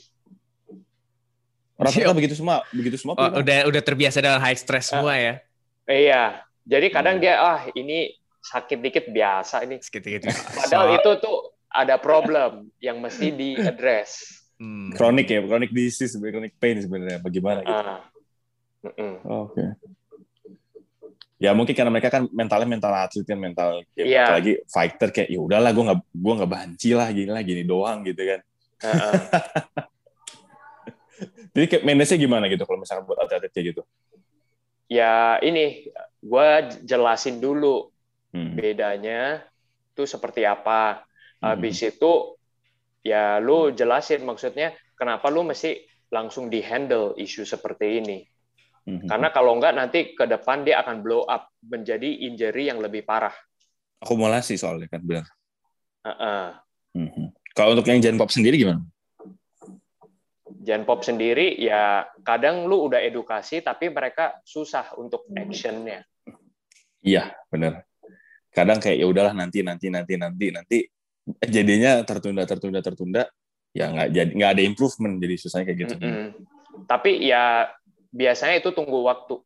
Rata-rata 1.79 2.11
begitu 2.19 2.35
semua, 2.35 2.67
begitu 2.75 2.99
semua. 2.99 3.15
Oh, 3.15 3.39
udah 3.39 3.71
udah 3.71 3.83
terbiasa 3.87 4.19
dengan 4.19 4.43
high 4.43 4.59
stress 4.59 4.91
semua 4.91 5.15
ya. 5.15 5.39
Iya. 5.87 6.43
Jadi 6.67 6.87
kadang 6.91 7.17
hmm. 7.17 7.23
dia 7.23 7.39
ah 7.39 7.63
ini 7.71 8.11
sakit 8.43 8.79
dikit 8.83 9.05
biasa 9.15 9.63
ini. 9.63 9.79
Sakit 9.79 10.03
dikit. 10.03 10.35
Padahal 10.35 10.99
itu 10.99 11.11
tuh 11.23 11.55
ada 11.71 11.95
problem 12.03 12.67
yang 12.83 12.99
mesti 12.99 13.31
di 13.31 13.55
address. 13.55 14.43
Hmm. 14.59 14.91
Kronik 14.91 15.31
ya, 15.31 15.39
kronik 15.39 15.71
disease, 15.71 16.19
kronik 16.19 16.59
pain 16.59 16.83
sebenarnya. 16.83 17.23
Bagaimana 17.23 17.63
gitu? 17.63 17.79
Uh. 17.79 18.03
Oh, 19.23 19.47
Oke. 19.47 19.55
Okay. 19.55 19.69
Ya 21.39 21.55
mungkin 21.55 21.71
karena 21.71 21.95
mereka 21.95 22.11
kan 22.11 22.27
mentalnya 22.35 22.67
mental 22.67 22.91
atlet 22.91 23.23
kan 23.23 23.39
mental 23.39 23.87
ya, 23.95 24.03
yeah. 24.03 24.27
apalagi 24.27 24.59
fighter 24.67 25.15
kayak 25.15 25.31
ya 25.31 25.39
udahlah 25.39 25.71
gue 25.71 25.85
nggak 25.87 26.01
gue 26.03 26.35
nggak 26.35 26.51
banci 26.51 26.91
lah 26.99 27.09
gini 27.15 27.31
lah 27.31 27.43
gini 27.47 27.63
doang 27.63 28.03
gitu 28.03 28.23
kan. 28.27 28.41
Uh 28.83 28.87
-uh. 28.91 29.15
Jadi 31.55 31.67
kayak 31.71 31.85
manage 31.87 32.15
gimana 32.19 32.51
gitu 32.51 32.67
kalau 32.67 32.83
misalnya 32.83 33.07
buat 33.07 33.23
atlet 33.23 33.55
kayak 33.55 33.67
gitu? 33.71 33.83
Ya 34.91 35.39
ini 35.39 35.87
gue 36.19 36.49
jelasin 36.83 37.39
dulu 37.39 37.95
Hmm. 38.33 38.55
Bedanya 38.55 39.43
itu 39.95 40.05
seperti 40.05 40.45
apa. 40.45 41.05
Habis 41.39 41.81
hmm. 41.83 41.91
itu 41.95 42.13
ya 43.07 43.39
lu 43.41 43.73
jelasin 43.73 44.27
maksudnya 44.27 44.75
kenapa 44.99 45.31
lu 45.33 45.47
mesti 45.47 45.87
langsung 46.13 46.53
di-handle 46.53 47.17
isu 47.17 47.47
seperti 47.47 48.03
ini. 48.03 48.19
Hmm. 48.89 49.05
Karena 49.05 49.29
kalau 49.29 49.53
enggak 49.61 49.77
nanti 49.77 50.17
ke 50.17 50.25
depan 50.25 50.65
dia 50.65 50.81
akan 50.81 51.05
blow 51.05 51.29
up 51.29 51.53
menjadi 51.61 52.09
injury 52.25 52.73
yang 52.73 52.81
lebih 52.81 53.05
parah. 53.05 53.37
Akumulasi 54.01 54.57
soalnya 54.57 54.89
kan 54.89 55.05
benar. 55.05 55.29
Uh 56.01 56.09
-uh. 56.09 56.47
Hmm. 56.97 57.29
Kalau 57.53 57.77
untuk 57.77 57.85
yang 57.93 58.01
Gen 58.01 58.17
Pop 58.17 58.33
sendiri 58.33 58.57
gimana? 58.57 58.81
Gen 60.65 60.89
Pop 60.89 61.05
sendiri 61.05 61.61
ya 61.61 62.09
kadang 62.25 62.65
lu 62.65 62.89
udah 62.89 63.05
edukasi 63.05 63.61
tapi 63.61 63.93
mereka 63.93 64.41
susah 64.49 64.97
untuk 64.97 65.29
actionnya. 65.37 66.09
Iya 67.05 67.37
benar 67.53 67.89
kadang 68.59 68.79
kayak 68.83 68.99
ya 68.99 69.07
udahlah 69.07 69.35
nanti 69.37 69.63
nanti 69.63 69.87
nanti 69.93 70.19
nanti 70.19 70.47
nanti 70.51 70.79
jadinya 71.47 72.03
tertunda 72.03 72.43
tertunda 72.49 72.81
tertunda 72.83 73.23
ya 73.77 73.93
nggak 73.93 74.09
jadi 74.11 74.31
nggak 74.35 74.51
ada 74.57 74.63
improvement 74.65 75.15
jadi 75.23 75.35
susahnya 75.39 75.65
kayak 75.71 75.79
gitu 75.85 75.95
Mm-mm. 76.01 76.27
Tapi 76.87 77.27
ya 77.27 77.67
biasanya 78.13 78.61
itu 78.61 78.71
tunggu 78.73 79.05
waktu. 79.05 79.41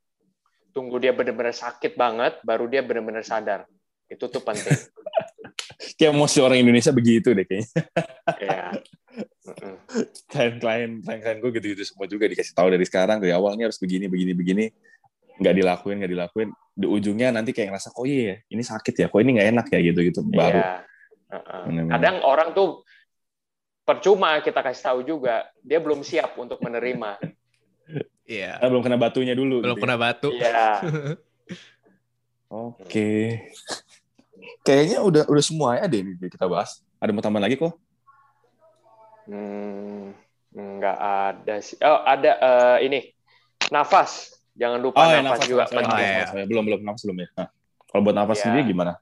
Tunggu 0.73 0.97
dia 0.97 1.13
benar-benar 1.13 1.53
sakit 1.53 2.01
banget, 2.01 2.41
baru 2.41 2.65
dia 2.65 2.81
benar-benar 2.81 3.21
sadar. 3.23 3.69
Itu 4.09 4.29
tuh 4.29 4.41
penting. 4.41 4.73
kayak 5.99 6.15
emosi 6.15 6.39
orang 6.41 6.63
Indonesia 6.63 6.95
begitu 6.95 7.35
deh 7.35 7.43
kayaknya 7.43 7.69
ya. 8.39 8.71
Mm-mm. 9.45 9.75
klien-klien 10.31 11.03
klien-klien 11.03 11.39
gue 11.43 11.51
gitu-gitu 11.59 11.83
semua 11.85 12.07
juga 12.07 12.31
dikasih 12.31 12.55
tahu 12.55 12.71
dari 12.71 12.87
sekarang 12.87 13.19
dari 13.19 13.35
awalnya 13.35 13.67
harus 13.67 13.83
begini 13.83 14.07
begini 14.07 14.33
begini 14.33 14.65
nggak 15.43 15.55
dilakuin 15.59 15.97
nggak 16.03 16.13
dilakuin 16.15 16.49
di 16.73 16.87
ujungnya 16.87 17.35
nanti 17.35 17.51
kayak 17.51 17.75
ngerasa 17.75 17.91
kok 17.91 18.07
iya 18.07 18.23
ya, 18.23 18.37
ini 18.55 18.63
sakit 18.63 18.95
ya 18.95 19.07
kok 19.11 19.21
ini 19.21 19.31
nggak 19.37 19.49
enak 19.53 19.67
ya 19.75 19.79
gitu 19.91 20.01
gitu 20.07 20.21
baru 20.31 20.63
Iya. 20.63 20.91
Benar-benar. 21.65 21.93
Kadang 21.97 22.17
orang 22.29 22.49
tuh 22.53 22.69
percuma 23.89 24.37
kita 24.45 24.61
kasih 24.61 24.85
tahu 24.85 25.01
juga, 25.01 25.49
dia 25.65 25.81
belum 25.81 26.05
siap 26.05 26.37
untuk 26.37 26.61
menerima. 26.61 27.17
Iya. 28.25 28.59
Belum 28.63 28.81
kena 28.81 28.97
batunya 28.97 29.35
dulu 29.35 29.61
Belum 29.61 29.75
gitu 29.75 29.81
ya. 29.81 29.85
kena 29.85 29.97
batu. 29.99 30.29
Iya. 30.31 30.69
oke 32.53 33.41
kayaknya 34.61 35.01
udah 35.01 35.25
udah 35.25 35.41
semuanya 35.41 35.89
deh 35.89 36.05
ini 36.05 36.21
kita 36.21 36.45
bahas 36.45 36.85
ada 37.01 37.09
mau 37.09 37.25
tambah 37.25 37.41
lagi 37.41 37.57
kok 37.57 37.73
Hmm, 39.23 40.11
nggak 40.51 40.99
ada 40.99 41.63
sih. 41.63 41.79
Oh, 41.79 42.03
ada 42.03 42.33
eh, 42.35 42.91
ini. 42.91 43.01
Nafas. 43.71 44.35
Jangan 44.53 44.83
lupa 44.83 44.99
ya, 45.09 45.23
nafas, 45.23 45.47
juga 45.47 45.63
nafas, 45.65 45.73
penting. 45.73 45.95
Oh, 45.95 46.03
iya. 46.03 46.19
nafas. 46.27 46.45
belum 46.45 46.63
belum 46.67 46.81
nafas 46.83 47.03
belum 47.07 47.17
ya 47.17 47.29
Nah, 47.39 47.49
kalau 47.87 48.01
buat 48.03 48.17
nafas 48.19 48.37
Iya. 48.37 48.45
sendiri 48.45 48.63
gimana 48.67 48.93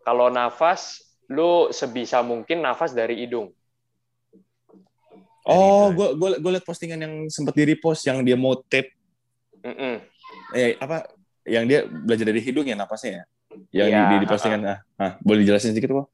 Kalau 0.00 0.32
nafas, 0.32 1.04
lu 1.28 1.68
sebisa 1.68 2.24
mungkin 2.24 2.64
nafas 2.64 2.96
dari 2.96 3.20
hidung. 3.20 3.52
Oh 5.48 5.90
gue 5.96 6.08
gue 6.14 6.28
gue 6.38 6.50
liat 6.54 6.66
postingan 6.68 7.00
yang 7.00 7.14
sempat 7.32 7.56
di 7.56 7.64
repost 7.64 8.04
yang 8.04 8.20
dia 8.20 8.36
mau 8.36 8.54
tape 8.68 8.92
Mm-mm. 9.64 9.96
eh 10.54 10.76
apa 10.78 11.08
yang 11.48 11.64
dia 11.64 11.88
belajar 11.88 12.28
dari 12.28 12.44
hidung 12.44 12.68
ya 12.68 12.76
napasnya 12.76 13.24
ya 13.24 13.24
yang 13.72 13.88
Iya, 13.88 14.02
di, 14.12 14.16
di, 14.22 14.26
postingan 14.28 14.60
ah, 14.68 14.78
ah, 15.00 15.12
boleh 15.24 15.42
dijelasin 15.42 15.72
sedikit 15.72 15.96
kok 15.96 16.08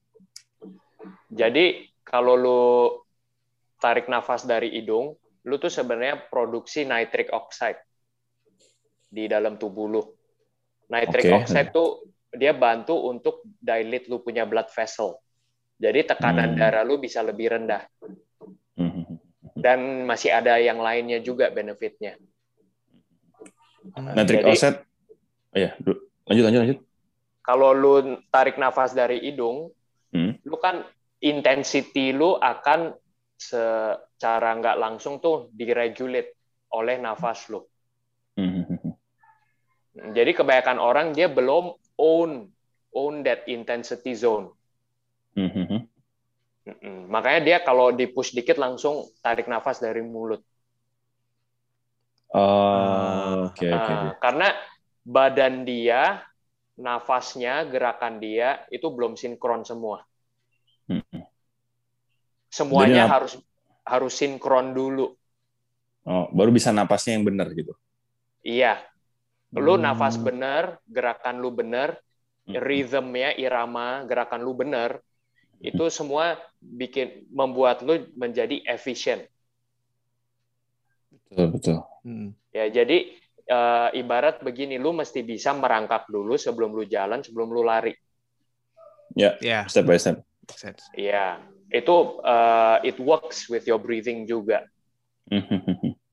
Jadi 1.35 1.91
kalau 2.07 2.39
lu 2.39 2.63
tarik 3.83 4.07
nafas 4.07 4.47
dari 4.47 4.71
hidung, 4.71 5.19
lu 5.45 5.55
tuh 5.59 5.69
sebenarnya 5.69 6.31
produksi 6.31 6.87
nitric 6.87 7.29
oxide 7.35 7.77
di 9.11 9.27
dalam 9.27 9.59
tubuh 9.59 9.87
lu. 9.91 10.03
Nitric 10.89 11.27
Oke. 11.27 11.37
oxide 11.43 11.75
tuh 11.75 12.07
dia 12.31 12.55
bantu 12.55 13.11
untuk 13.11 13.43
dilate 13.59 14.07
lu 14.07 14.23
punya 14.23 14.47
blood 14.47 14.71
vessel. 14.71 15.19
Jadi 15.75 16.07
tekanan 16.07 16.55
Hmm. 16.55 16.59
darah 16.59 16.87
lu 16.87 17.03
bisa 17.03 17.19
lebih 17.21 17.51
rendah. 17.51 17.83
Dan 19.65 20.05
masih 20.05 20.29
ada 20.29 20.61
yang 20.61 20.77
lainnya 20.77 21.25
juga 21.25 21.49
benefitnya. 21.49 22.21
Nitric 23.97 24.45
Jadi- 24.45 24.49
oxide 24.53 24.79
oh 25.57 25.59
ya 25.61 25.71
lanjut 26.29 26.45
lanjut 26.45 26.61
lanjut 26.61 26.79
Kalau 27.45 27.77
lu 27.77 27.95
tarik 28.33 28.57
nafas 28.57 28.97
dari 28.97 29.21
hidung, 29.21 29.69
Hmm. 30.17 30.33
lu 30.49 30.57
kan 30.57 30.81
intensity 31.21 32.13
lu 32.13 32.37
akan 32.37 32.97
secara 33.37 34.57
nggak 34.57 34.81
langsung 34.81 35.21
tuh 35.21 35.53
diregulate 35.53 36.33
oleh 36.73 36.97
nafas 36.97 37.53
lu. 37.53 37.61
Mhm. 38.41 38.97
Jadi 40.17 40.31
kebanyakan 40.33 40.79
orang 40.81 41.13
dia 41.13 41.29
belum 41.29 41.77
own 42.01 42.49
own 42.95 43.15
that 43.27 43.45
intensity 43.45 44.15
zone. 44.17 44.55
Mhm. 45.35 45.74
Mm-mm. 46.85 47.03
Makanya 47.15 47.41
dia 47.47 47.59
kalau 47.69 47.87
di 47.99 48.05
push 48.15 48.31
dikit 48.39 48.57
langsung 48.65 48.95
tarik 49.25 49.47
nafas 49.53 49.77
dari 49.85 50.03
mulut. 50.13 50.41
Oh, 52.35 53.45
oke 53.49 53.67
oke 53.79 53.95
Ah, 53.97 54.17
karena 54.23 54.49
badan 55.15 55.55
dia, 55.71 56.03
nafasnya, 56.87 57.55
gerakan 57.73 58.15
dia 58.25 58.49
itu 58.77 58.87
belum 58.97 59.13
sinkron 59.23 59.63
semua. 59.71 59.99
Semuanya 62.59 63.03
Jadi 63.03 63.13
harus 63.13 63.33
harus 63.93 64.13
sinkron 64.21 64.67
dulu. 64.79 65.07
oh 66.11 66.25
baru 66.37 66.51
bisa 66.57 66.71
napasnya 66.73 67.13
yang 67.21 67.25
benar 67.29 67.49
gitu 67.59 67.73
Iya, 68.53 68.69
lu 69.65 69.75
Hmm. 69.75 69.85
nafas 69.85 70.15
bener, 70.27 70.65
gerakan 70.97 71.37
lu 71.43 71.51
bener, 71.61 71.91
Mhm. 72.47 72.59
rhythmnya, 72.67 73.31
irama, 73.45 73.89
gerakan 74.11 74.41
lu 74.47 74.53
bener, 74.63 74.91
itu 75.61 75.85
semua 75.91 76.39
bikin 76.59 77.27
membuat 77.31 77.83
lu 77.85 78.09
menjadi 78.15 78.63
efisien. 78.67 79.27
betul 81.31 81.47
betul 81.51 81.79
Hmm. 82.05 82.37
Ya, 82.53 82.69
jadi 82.69 83.17
eh, 83.49 83.89
ibarat 83.97 84.45
begini, 84.45 84.77
lu 84.77 84.93
mesti 84.93 85.25
bisa 85.25 85.57
merangkak 85.57 86.05
dulu 86.05 86.37
sebelum 86.37 86.77
lu 86.77 86.85
jalan, 86.85 87.25
sebelum 87.25 87.49
lu 87.49 87.65
lari. 87.65 87.97
ya 89.17 89.41
Ya, 89.41 89.65
step 89.65 89.89
by 89.89 89.97
step. 89.97 90.21
Iya, 90.93 91.41
itu 91.73 91.97
eh, 92.21 92.93
it 92.93 93.01
works 93.01 93.49
with 93.49 93.65
your 93.65 93.81
breathing 93.81 94.29
juga. 94.29 94.69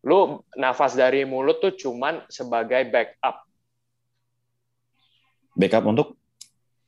Lu 0.00 0.40
nafas 0.56 0.96
dari 0.96 1.28
mulut 1.28 1.60
tuh 1.60 1.76
cuman 1.76 2.24
sebagai 2.32 2.88
backup, 2.88 3.44
backup 5.52 5.84
untuk 5.84 6.16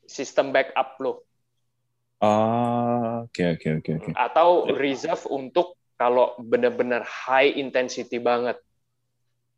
sistem 0.09 0.48
backup 0.48 0.96
lu. 0.96 1.20
Ah 2.22 3.26
oke 3.26 3.42
oke 3.58 3.68
oke 3.82 3.90
oke 3.98 4.11
atau 4.14 4.70
reserve 4.78 5.26
untuk 5.26 5.74
kalau 5.98 6.35
benar-benar 6.38 7.06
high 7.06 7.50
intensity 7.58 8.18
banget. 8.18 8.58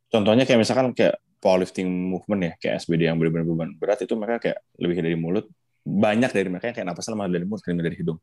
contohnya 0.09 0.48
kayak 0.48 0.61
misalkan 0.64 0.92
kayak 0.96 1.20
powerlifting 1.40 1.88
movement 1.88 2.40
ya 2.40 2.53
kayak 2.57 2.74
SBD 2.81 3.09
yang 3.12 3.20
benar-benar 3.20 3.44
beban 3.44 3.70
berat 3.77 4.00
itu 4.00 4.16
mereka 4.16 4.48
kayak 4.48 4.59
lebih 4.81 4.96
dari 5.05 5.16
mulut 5.16 5.44
banyak 5.85 6.33
dari 6.33 6.48
mereka 6.48 6.72
yang 6.72 6.77
kayak 6.81 6.88
napasnya 6.88 7.12
malah 7.12 7.33
dari 7.37 7.44
mulut 7.44 7.61
ketimbang 7.61 7.85
dari 7.92 8.00
hidung 8.00 8.16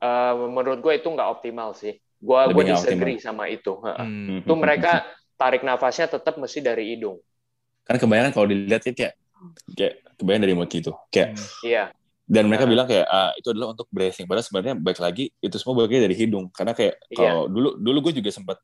Eh, 0.00 0.34
menurut 0.48 0.80
gue 0.80 0.96
itu 0.96 1.08
nggak 1.12 1.28
optimal 1.28 1.76
sih. 1.76 1.92
Gue 2.16 2.40
Lebih 2.48 2.56
gue 2.56 2.64
disagree 2.72 3.18
sama 3.20 3.52
itu. 3.52 3.76
Heeh. 3.84 4.00
Hmm. 4.00 4.40
Itu 4.40 4.56
mereka 4.56 5.04
tarik 5.36 5.60
nafasnya 5.60 6.08
tetap 6.08 6.40
mesti 6.40 6.64
dari 6.64 6.96
hidung. 6.96 7.20
kan 7.80 7.98
kebanyakan 7.98 8.30
kalau 8.30 8.46
dilihat 8.46 8.86
ya 8.86 8.92
kayak 8.94 9.14
kayak 9.74 9.94
kebanyakan 10.14 10.42
dari 10.46 10.54
mulut 10.54 10.70
gitu 10.70 10.92
kayak 11.10 11.34
Iya, 11.66 11.90
dan 12.30 12.46
mereka 12.46 12.62
Nah. 12.62 12.70
bilang 12.70 12.86
kayak 12.86 13.06
ah, 13.10 13.34
itu 13.34 13.50
adalah 13.50 13.74
untuk 13.74 13.90
breathing 13.90 14.30
padahal 14.30 14.46
sebenarnya 14.46 14.74
baik 14.78 15.02
lagi 15.02 15.34
itu 15.42 15.56
semua 15.58 15.82
bagian 15.82 16.06
dari 16.06 16.14
hidung 16.14 16.46
karena 16.54 16.72
kayak 16.78 16.94
Iya. 17.10 17.18
kalau 17.18 17.42
dulu 17.50 17.68
dulu 17.74 17.98
gue 18.06 18.22
juga 18.22 18.30
sempat 18.30 18.62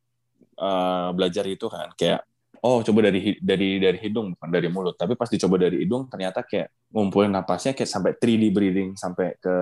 ah, 0.63 1.11
belajar 1.11 1.43
itu 1.51 1.67
kan 1.67 1.91
kayak 1.99 2.23
oh 2.63 2.81
coba 2.87 3.11
dari 3.11 3.35
dari 3.43 3.83
dari 3.83 3.99
hidung 3.99 4.39
bukan 4.39 4.49
dari 4.55 4.71
mulut 4.71 4.95
tapi 4.95 5.19
pas 5.19 5.27
dicoba 5.27 5.59
dari 5.59 5.83
hidung 5.83 6.07
ternyata 6.07 6.47
kayak 6.47 6.71
ngumpulin 6.95 7.35
napasnya 7.35 7.75
kayak 7.75 7.91
sampai 7.91 8.15
3D 8.15 8.55
breathing 8.55 8.95
sampai 8.95 9.35
ke 9.43 9.55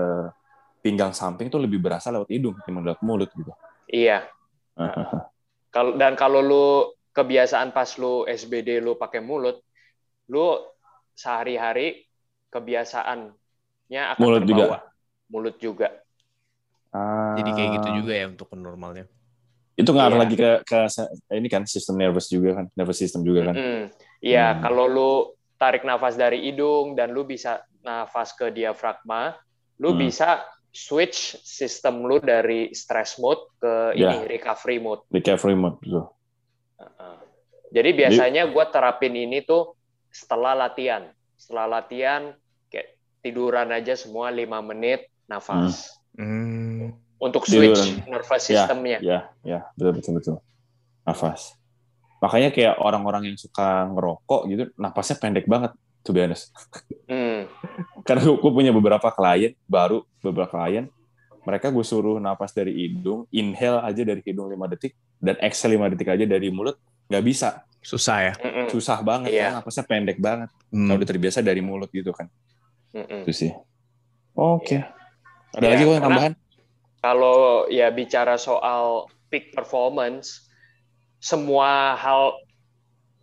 pinggang 0.85 1.17
samping 1.17 1.49
tuh 1.49 1.64
lebih 1.64 1.81
berasa 1.81 2.12
lewat 2.12 2.29
hidung 2.29 2.53
ketimbang 2.61 2.93
lewat 2.93 3.01
mulut 3.01 3.33
gitu 3.33 3.53
iya. 3.88 4.29
Kalau 5.71 5.99
dan 5.99 6.14
kalau 6.14 6.38
lu 6.38 6.67
kebiasaan 7.14 7.71
pas 7.71 7.87
lu 7.99 8.27
SBD 8.27 8.83
lu 8.83 8.99
pakai 8.99 9.23
mulut, 9.23 9.62
lu 10.31 10.59
sehari-hari 11.14 12.07
kebiasaannya 13.94 14.02
akan 14.12 14.20
Mulut 14.22 14.42
juga. 14.44 14.54
terbawa. 14.61 14.78
Mulut 15.30 15.57
juga. 15.59 15.88
Ah, 16.90 17.35
Jadi 17.35 17.50
kayak 17.50 17.70
gitu 17.72 17.88
juga 18.02 18.12
ya 18.14 18.26
untuk 18.28 18.48
normalnya. 18.54 19.07
itu 19.74 19.90
ngaruh 19.90 20.14
Iya. 20.14 20.22
lagi 20.22 20.37
ke 20.38 20.50
ke 20.62 20.78
se- 20.87 21.11
ini 21.35 21.50
kan 21.50 21.66
sistem 21.66 21.98
nervous 21.98 22.30
juga 22.30 22.54
kan 22.54 22.70
nervous 22.78 22.94
system 22.94 23.26
juga 23.26 23.50
kan 23.50 23.54
Mm, 23.59 23.85
Iya, 24.22 24.46
Hmm. 24.46 24.61
kalau 24.62 24.85
lu 24.87 25.11
tarik 25.59 25.83
nafas 25.83 26.14
dari 26.14 26.46
hidung 26.46 26.94
dan 26.94 27.11
lu 27.11 27.26
bisa 27.26 27.59
nafas 27.83 28.30
ke 28.33 28.54
diafragma, 28.54 29.35
lu 29.76 29.90
Hmm. 29.90 29.98
bisa 29.98 30.46
switch 30.70 31.42
sistem 31.42 32.07
lu 32.07 32.22
dari 32.22 32.70
stress 32.70 33.18
mode 33.18 33.42
ke 33.59 33.98
Ya. 33.98 34.14
ini 34.14 34.30
recovery 34.30 34.78
mode. 34.78 35.02
recovery 35.11 35.59
mode 35.59 35.83
gitu. 35.83 36.07
Uh-uh. 36.78 37.18
Jadi 37.68 37.90
biasanya 37.92 38.46
gue 38.46 38.64
terapin 38.70 39.11
ini 39.12 39.42
tuh 39.42 39.74
setelah 40.09 40.54
latihan. 40.54 41.11
Setelah 41.35 41.83
latihan 41.83 42.30
tiduran 43.24 43.72
aja 43.72 43.96
semua 43.96 44.28
lima 44.28 44.60
menit 44.60 45.08
nafas 45.24 45.96
Hmm. 46.12 46.92
untuk 47.16 47.42
switch 47.42 47.74
Tiduran. 47.74 48.06
nervous 48.06 48.44
Ya, 48.44 48.46
systemnya. 48.46 48.98
Ya, 49.00 49.18
ya, 49.40 49.58
betul 49.74 49.92
betul 49.98 50.12
betul. 50.14 50.37
Nafas. 51.02 51.56
Makanya 52.20 52.48
kayak 52.48 52.78
orang-orang 52.78 53.28
yang 53.28 53.37
suka 53.37 53.88
ngerokok 53.90 54.40
gitu, 54.46 54.62
napasnya 54.76 55.16
pendek 55.18 55.44
banget, 55.44 55.74
to 56.00 56.12
be 56.12 56.20
honest. 56.20 56.54
Hmm. 57.04 57.48
Karena 58.06 58.28
gue 58.30 58.52
punya 58.52 58.70
beberapa 58.70 59.08
klien, 59.10 59.56
baru 59.64 60.04
beberapa 60.20 60.54
klien, 60.54 60.87
mereka 61.42 61.68
gue 61.68 61.82
suruh 61.82 62.16
napas 62.16 62.52
dari 62.52 62.72
hidung, 62.78 63.26
inhale 63.28 63.82
aja 63.82 64.00
dari 64.00 64.22
hidung 64.22 64.46
5 64.46 64.70
detik, 64.70 64.92
dan 65.18 65.37
exhale 65.40 65.74
5 65.74 65.90
detik 65.90 66.08
aja 66.08 66.24
dari 66.24 66.48
mulut, 66.48 66.76
nggak 67.08 67.24
bisa. 67.24 67.64
Susah 67.80 68.18
ya. 68.22 68.32
Susah 68.70 69.02
banget, 69.02 69.28
Iya. 69.28 69.50
karena 69.50 69.56
napasnya 69.58 69.84
pendek 69.84 70.16
banget. 70.16 70.48
Hmm. 70.70 70.87
Kalau 70.87 70.96
udah 70.96 71.08
terbiasa 71.08 71.42
dari 71.42 71.60
mulut 71.60 71.90
gitu 71.90 72.14
kan. 72.14 72.30
Mm-mm. 72.94 73.26
Itu 73.26 73.33
sih. 73.35 73.52
Oke. 74.38 74.83
Ada 75.54 75.64
Ya, 75.66 75.70
lagi 75.74 75.83
kok 75.87 76.02
tambahan? 76.02 76.33
Kalau 77.04 77.68
ya 77.68 77.92
bicara 77.92 78.40
soal 78.40 79.11
peak 79.28 79.52
performance, 79.52 80.48
semua 81.20 81.94
hal 82.00 82.38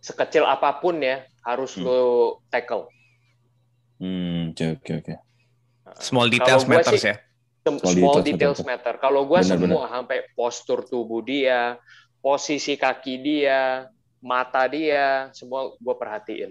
sekecil 0.02 0.46
apa 0.46 0.78
pun 0.78 1.02
ya 1.02 1.26
harus 1.42 1.74
Hmm. 1.74 1.86
lo 1.86 2.00
tackle. 2.52 2.86
Hmm, 3.98 4.50
oke 4.54 4.64
oke 4.78 4.92
oke. 5.02 5.14
Small 5.98 6.28
details 6.30 6.62
Kalau 6.66 6.70
gua 6.70 6.78
matters 6.78 7.02
sih- 7.02 7.10
ya. 7.10 7.16
Small 7.62 7.78
Small 7.78 7.94
details, 7.94 8.26
details 8.26 8.60
matter. 8.66 8.94
Kalau 8.98 9.22
gue 9.30 9.38
Benar, 9.38 9.54
semua 9.54 9.86
sampai 9.86 10.18
postur 10.34 10.82
tubuh 10.82 11.22
dia, 11.22 11.78
posisi 12.18 12.74
kaki 12.74 13.22
dia, 13.22 13.86
mata 14.18 14.66
dia, 14.66 15.30
semua 15.30 15.70
gue 15.78 15.94
perhatiin. 15.94 16.50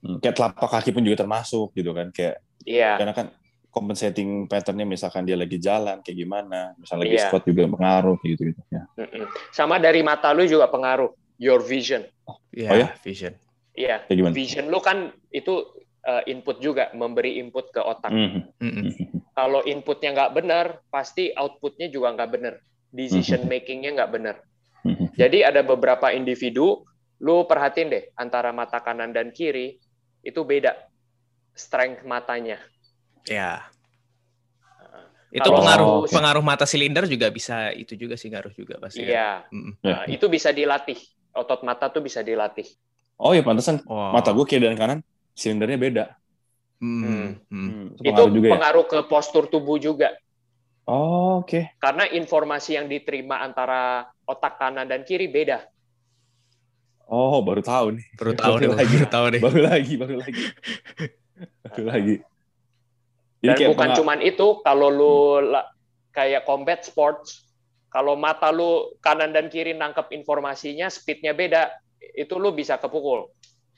Hmm, 0.00 0.16
Kayak 0.18 0.34
telapak 0.40 0.68
kaki 0.70 0.90
pun 0.90 1.04
juga 1.04 1.20
termasuk 1.20 1.76
gitu 1.76 1.92
kan. 1.92 2.08
Kayak 2.10 2.40
Iya, 2.60 2.96
karena 2.96 3.12
kan 3.12 3.26
compensating 3.70 4.44
patternnya 4.44 4.84
misalkan 4.84 5.24
dia 5.24 5.38
lagi 5.38 5.56
jalan 5.56 6.02
kayak 6.02 6.18
gimana, 6.18 6.74
misalnya 6.76 7.02
lagi 7.06 7.16
Iya. 7.16 7.24
squat 7.28 7.42
juga 7.46 7.62
pengaruh 7.68 8.14
kayak 8.18 8.30
gitu 8.34 8.42
gitu 8.52 8.60
ya. 8.68 8.82
Mm-mm. 8.98 9.24
sama 9.48 9.78
dari 9.78 10.00
mata 10.02 10.32
lu 10.32 10.44
juga 10.44 10.66
pengaruh. 10.66 11.12
Your 11.40 11.64
vision. 11.64 12.04
Iya, 12.52 12.68
Oh 12.68 12.76
ya? 12.76 12.88
vision. 13.00 13.32
Iya, 13.72 14.04
gimana? 14.04 14.36
vision 14.36 14.68
lu 14.68 14.76
kan 14.84 15.08
itu 15.32 15.64
uh, 16.04 16.20
input 16.28 16.60
juga, 16.60 16.92
memberi 16.92 17.40
input 17.40 17.72
ke 17.72 17.80
otak. 17.80 18.12
Hmm. 18.12 18.44
Mm-mm. 18.60 18.92
Kalau 19.32 19.64
inputnya 19.64 20.12
nggak 20.12 20.32
benar, 20.36 20.66
pasti 20.92 21.32
outputnya 21.32 21.88
juga 21.88 22.12
nggak 22.12 22.28
benar. 22.28 22.54
Decision 22.92 23.48
Mm-hmm. 23.48 23.56
makingnya 23.56 23.90
nggak 23.96 24.12
benar. 24.12 24.36
Jadi 25.16 25.40
ada 25.40 25.60
beberapa 25.60 26.12
individu, 26.12 26.84
lu 27.20 27.44
perhatiin 27.44 27.88
deh 27.88 28.04
antara 28.16 28.52
mata 28.52 28.80
kanan 28.80 29.12
dan 29.12 29.32
kiri 29.32 29.80
itu 30.20 30.40
beda 30.42 30.76
strength 31.52 32.04
matanya. 32.04 32.58
Ya. 33.24 33.68
Itu 35.30 35.46
Kalau- 35.46 35.58
pengaruh 35.62 35.86
Oh, 35.86 36.00
pengaruh 36.10 36.42
mata 36.42 36.66
silinder 36.66 37.06
juga 37.06 37.30
bisa 37.30 37.70
itu 37.70 37.94
juga 37.94 38.18
sih 38.18 38.26
ngaruh 38.34 38.50
juga 38.50 38.82
pasti. 38.82 39.06
kan? 39.06 39.10
Iya, 39.14 39.30
Mm-mm. 39.54 39.72
Nah, 39.86 40.02
itu 40.10 40.26
bisa 40.26 40.50
dilatih. 40.50 40.98
Otot 41.30 41.62
mata 41.62 41.86
tuh 41.86 42.02
bisa 42.02 42.18
dilatih. 42.26 42.66
Oh 43.14 43.30
ya 43.30 43.44
pantesan 43.46 43.78
Oh. 43.86 44.10
mata 44.10 44.34
gue 44.34 44.42
kiri 44.42 44.66
dan 44.66 44.74
kanan 44.74 44.98
silindernya 45.38 45.78
beda. 45.78 46.04
Mm, 46.82 46.98
Hmm. 46.98 47.06
mm. 47.06 47.30
Hmm, 47.46 47.86
itu 47.94 48.00
Itu 48.02 48.10
pengaruh 48.10 48.32
juga 48.34 48.46
ya. 48.48 48.52
pengaruh 48.58 48.84
ke 48.90 48.98
postur 49.06 49.44
tubuh 49.46 49.78
juga. 49.78 50.10
Oh, 50.90 51.44
oke. 51.46 51.78
Karena 51.78 52.08
informasi 52.10 52.74
yang 52.74 52.90
diterima 52.90 53.38
antara 53.38 54.10
otak 54.26 54.58
kanan 54.58 54.90
dan 54.90 55.06
kiri 55.06 55.30
beda. 55.30 55.62
Oh, 57.10 57.42
baru 57.42 57.58
tahu 57.58 57.98
nih. 57.98 58.06
Baru 58.14 58.32
tahu 58.38 58.54
deh, 58.62 58.70
lagi. 58.70 58.94
baru 58.94 59.08
tahu 59.10 59.24
deh. 59.34 59.40
Baru 59.42 59.60
lagi, 59.66 59.94
baru 59.98 60.14
lagi. 60.22 60.42
baru 61.66 61.84
lagi. 61.90 62.14
Jadi 63.40 63.48
Dan 63.50 63.56
kayak 63.58 63.70
bukan 63.74 63.88
cuman 63.98 64.18
itu, 64.22 64.46
kalau 64.62 64.88
lu 64.88 65.16
la- 65.50 65.66
kayak 66.14 66.46
combat 66.46 66.86
sports, 66.86 67.50
kalau 67.90 68.14
mata 68.14 68.54
lu 68.54 68.94
kanan 69.02 69.34
dan 69.34 69.50
kiri 69.50 69.74
nangkep 69.74 70.14
informasinya, 70.14 70.86
speednya 70.86 71.34
beda, 71.34 71.74
itu 72.14 72.38
lu 72.38 72.54
bisa 72.54 72.78
kepukul. 72.78 73.26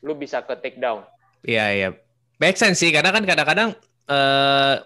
Lu 0.05 0.13
bisa 0.13 0.45
ke 0.45 0.53
take 0.61 0.77
down. 0.77 1.09
Iya, 1.41 1.67
iya. 1.73 1.89
Make 2.37 2.61
sense 2.61 2.85
sih, 2.85 2.93
karena 2.93 3.17
kan 3.17 3.25
kadang-kadang 3.25 3.73
eh 4.13 4.77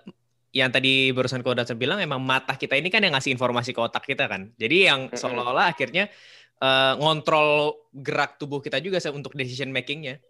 yang 0.56 0.72
tadi 0.72 1.12
barusan 1.12 1.44
Ko 1.44 1.52
Datsun 1.52 1.76
bilang 1.76 2.00
emang 2.00 2.22
mata 2.22 2.56
kita 2.56 2.80
ini 2.80 2.88
kan 2.88 3.04
yang 3.04 3.12
ngasih 3.12 3.34
informasi 3.36 3.76
ke 3.76 3.80
otak 3.82 4.08
kita 4.08 4.24
kan. 4.24 4.54
Jadi 4.56 4.88
yang 4.88 5.12
seolah-olah 5.12 5.68
akhirnya 5.68 6.08
eh, 6.56 6.92
ngontrol 6.96 7.50
gerak 7.92 8.36
tubuh 8.36 8.58
kita 8.58 8.78
juga 8.78 8.96
se- 8.96 9.10
untuk 9.10 9.32
decision 9.32 9.68
makingnya. 9.68 10.20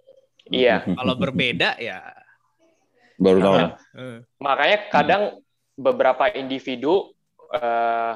Iya. 0.47 0.87
Kalau 0.87 1.15
berbeda 1.15 1.77
ya. 1.77 2.03
baru 3.17 3.39
tahu. 3.41 3.55
Nah, 3.57 3.71
eh, 3.97 4.19
Makanya 4.39 4.79
kadang 4.89 5.23
beberapa 5.73 6.29
individu 6.31 7.17
eh, 7.49 8.12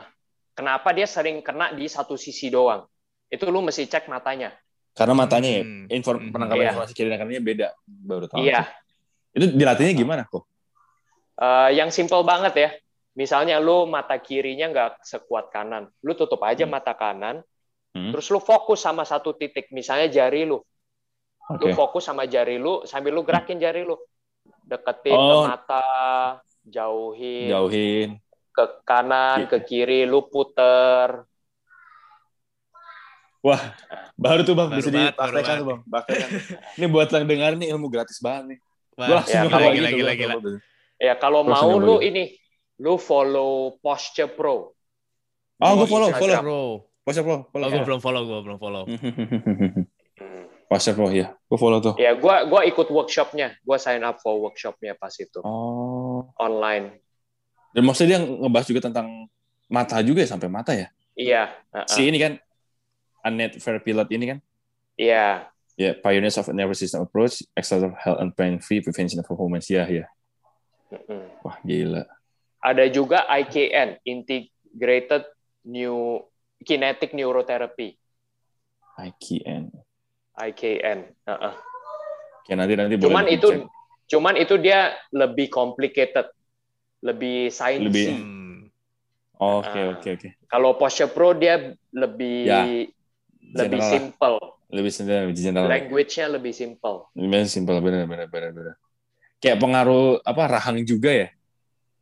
kenapa 0.53 0.90
dia 0.90 1.07
sering 1.07 1.40
kena 1.40 1.73
di 1.73 1.87
satu 1.87 2.14
sisi 2.14 2.51
doang. 2.51 2.85
Itu 3.27 3.46
lu 3.46 3.62
mesti 3.62 3.87
cek 3.87 4.07
matanya. 4.07 4.53
Karena 4.90 5.14
matanya 5.16 5.49
ya, 5.49 5.62
Hmm. 5.62 5.87
inform, 5.88 6.18
Hmm. 6.20 6.33
penangkapan 6.35 6.61
Iya. 6.61 6.70
informasi 6.75 6.92
kiri 6.92 7.09
dan 7.09 7.18
kanannya 7.18 7.40
beda. 7.40 7.68
Baru 7.87 8.27
tahu. 8.27 8.42
Iya. 8.42 8.66
Itu 9.31 9.55
dilatihnya 9.55 9.94
gimana 9.94 10.23
kok? 10.27 10.44
Eh, 11.38 11.70
yang 11.79 11.88
simple 11.88 12.20
banget 12.20 12.55
ya. 12.55 12.70
Misalnya 13.14 13.57
lu 13.57 13.87
mata 13.87 14.18
kirinya 14.18 14.68
nggak 14.68 14.92
sekuat 15.01 15.49
kanan, 15.49 15.88
lu 16.03 16.12
tutup 16.12 16.42
aja 16.42 16.66
Hmm. 16.66 16.75
mata 16.75 16.92
kanan, 16.92 17.40
Hmm. 17.90 18.14
terus 18.14 18.31
lu 18.31 18.38
fokus 18.38 18.79
sama 18.79 19.03
satu 19.03 19.35
titik, 19.35 19.66
misalnya 19.70 20.07
jari 20.07 20.46
lu. 20.46 20.62
Lu 21.50 21.66
Oke. 21.66 21.74
fokus 21.74 22.07
sama 22.07 22.22
jari 22.24 22.55
lu 22.55 22.87
sambil 22.87 23.11
lu 23.11 23.26
gerakin 23.26 23.59
jari 23.59 23.83
lu. 23.83 23.98
Deketin 24.62 25.14
Oh. 25.14 25.42
ke 25.42 25.50
mata, 25.50 25.85
jauhin, 26.62 27.50
Jauhin. 27.50 28.09
ke 28.55 28.64
kanan, 28.85 29.50
ke 29.50 29.59
kiri, 29.61 30.07
lu 30.07 30.22
puter. 30.24 31.26
Wah, 33.40 33.72
baru 34.14 34.44
tuh 34.44 34.53
bang 34.53 34.68
Baru 34.68 34.79
bisa 34.79 34.90
dipraktekkan 34.92 35.55
tuh 35.59 35.66
bang. 35.66 35.81
Ini 36.76 36.87
buat 36.87 37.09
yang 37.09 37.24
dengar 37.24 37.57
nih 37.57 37.72
ilmu 37.72 37.88
gratis 37.88 38.20
banget 38.20 38.55
nih. 38.55 38.59
Gue 38.94 39.14
langsung 39.16 39.33
Ya, 39.33 39.42
nyoba 39.42 39.57
kalau 39.57 39.70
gitu, 39.72 39.81
gila, 39.81 39.90
gila, 39.90 40.12
gila. 40.14 40.35
Ya 41.00 41.14
kalau 41.16 41.40
Terus 41.42 41.57
mau 41.57 41.70
lu 41.74 41.96
gitu. 41.98 42.07
ini, 42.07 42.24
lu 42.79 42.94
follow 43.00 43.53
Posture 43.81 44.29
Pro. 44.29 44.76
Oh, 45.57 45.72
gue 45.74 45.88
follow, 45.88 46.12
Instagram. 46.12 46.44
follow. 46.44 46.68
Bro. 47.11 47.11
Posture 47.11 47.27
Pro, 47.27 47.37
follow. 47.51 47.66
Oh, 47.66 47.70
gue 47.75 47.83
belum 47.83 48.01
follow, 48.01 48.23
gue 48.23 48.40
belum 48.46 48.59
follow. 48.62 48.85
Hmm. 50.20 50.46
Posture 50.70 50.94
Pro, 50.94 51.11
ya. 51.11 51.35
Gue 51.51 51.59
follow 51.59 51.83
tuh. 51.83 51.94
Ya, 51.99 52.14
gua 52.14 52.46
gua 52.46 52.62
ikut 52.62 52.87
workshopnya, 52.94 53.59
gua 53.66 53.75
sign 53.81 54.07
up 54.07 54.23
for 54.23 54.38
workshopnya 54.38 54.94
pas 54.94 55.11
itu 55.18 55.42
Oh. 55.42 56.31
online. 56.38 57.03
Dan 57.75 57.83
maksudnya 57.83 58.18
dia 58.18 58.20
ngebahas 58.23 58.66
juga 58.70 58.87
tentang 58.87 59.27
mata 59.66 59.99
juga 60.03 60.23
ya, 60.23 60.29
sampai 60.31 60.46
mata 60.46 60.70
ya? 60.75 60.87
Iya, 61.18 61.51
uh-uh. 61.75 61.90
Si 61.90 62.07
ini 62.07 62.18
kan, 62.23 62.38
Annette 63.27 63.59
Fairpilot 63.59 64.07
ini 64.14 64.25
kan? 64.31 64.38
iya. 64.94 65.51
Ya, 65.81 65.96
Pioneers 65.96 66.37
of 66.37 66.53
Nervous 66.53 66.77
System 66.85 67.09
Approach, 67.09 67.40
Exercise 67.57 67.88
Health 68.05 68.20
and 68.20 68.37
Pain 68.37 68.61
Free 68.61 68.85
Prevention 68.85 69.16
of 69.16 69.25
Performance. 69.25 69.64
Ya, 69.73 69.88
ya. 69.88 70.05
Mm-mm. 70.92 71.25
Wah, 71.40 71.57
gila. 71.64 72.05
Ada 72.61 72.85
juga 72.92 73.25
IKN, 73.25 73.96
Integrated 74.05 75.25
New 75.64 76.20
Kinetic 76.61 77.12
Neurotherapy, 77.12 77.96
IKN. 78.96 79.73
IKN. 80.37 80.99
Uh-uh. 81.25 81.55
Oke, 82.40 82.53
nanti 82.53 82.73
nanti 82.75 82.94
boleh 82.94 83.07
Cuman 83.07 83.27
itu, 83.27 83.49
dicek. 83.51 83.68
cuman 84.09 84.35
itu 84.35 84.55
dia 84.57 84.81
lebih 85.11 85.49
complicated, 85.49 86.27
lebih 87.01 87.49
Lebih- 87.49 87.51
sciencey. 87.51 88.12
Hmm. 88.12 88.68
Oke, 89.37 89.73
Ah. 89.73 89.96
oke, 89.96 90.09
oke. 90.14 90.29
Kalau 90.46 90.77
Posture 90.77 91.09
Pro 91.09 91.33
dia 91.33 91.57
lebih 91.90 92.38
Ya, 92.44 92.61
lebih 93.57 93.81
general 93.81 93.88
simple, 93.88 94.37
Lebih 94.68 94.92
sederhana, 94.92 95.25
lebih 95.27 95.37
general. 95.40 95.66
language-nya 95.66 96.27
lebih 96.29 96.53
simple. 96.53 97.09
Lebih 97.16 97.49
simpel, 97.49 97.77
benar, 97.81 98.05
benar, 98.05 98.29
benar, 98.29 98.51
benar. 98.53 98.75
Kayak 99.40 99.59
pengaruh 99.59 100.20
apa 100.20 100.42
rahang 100.46 100.85
juga 100.85 101.09
ya? 101.11 101.29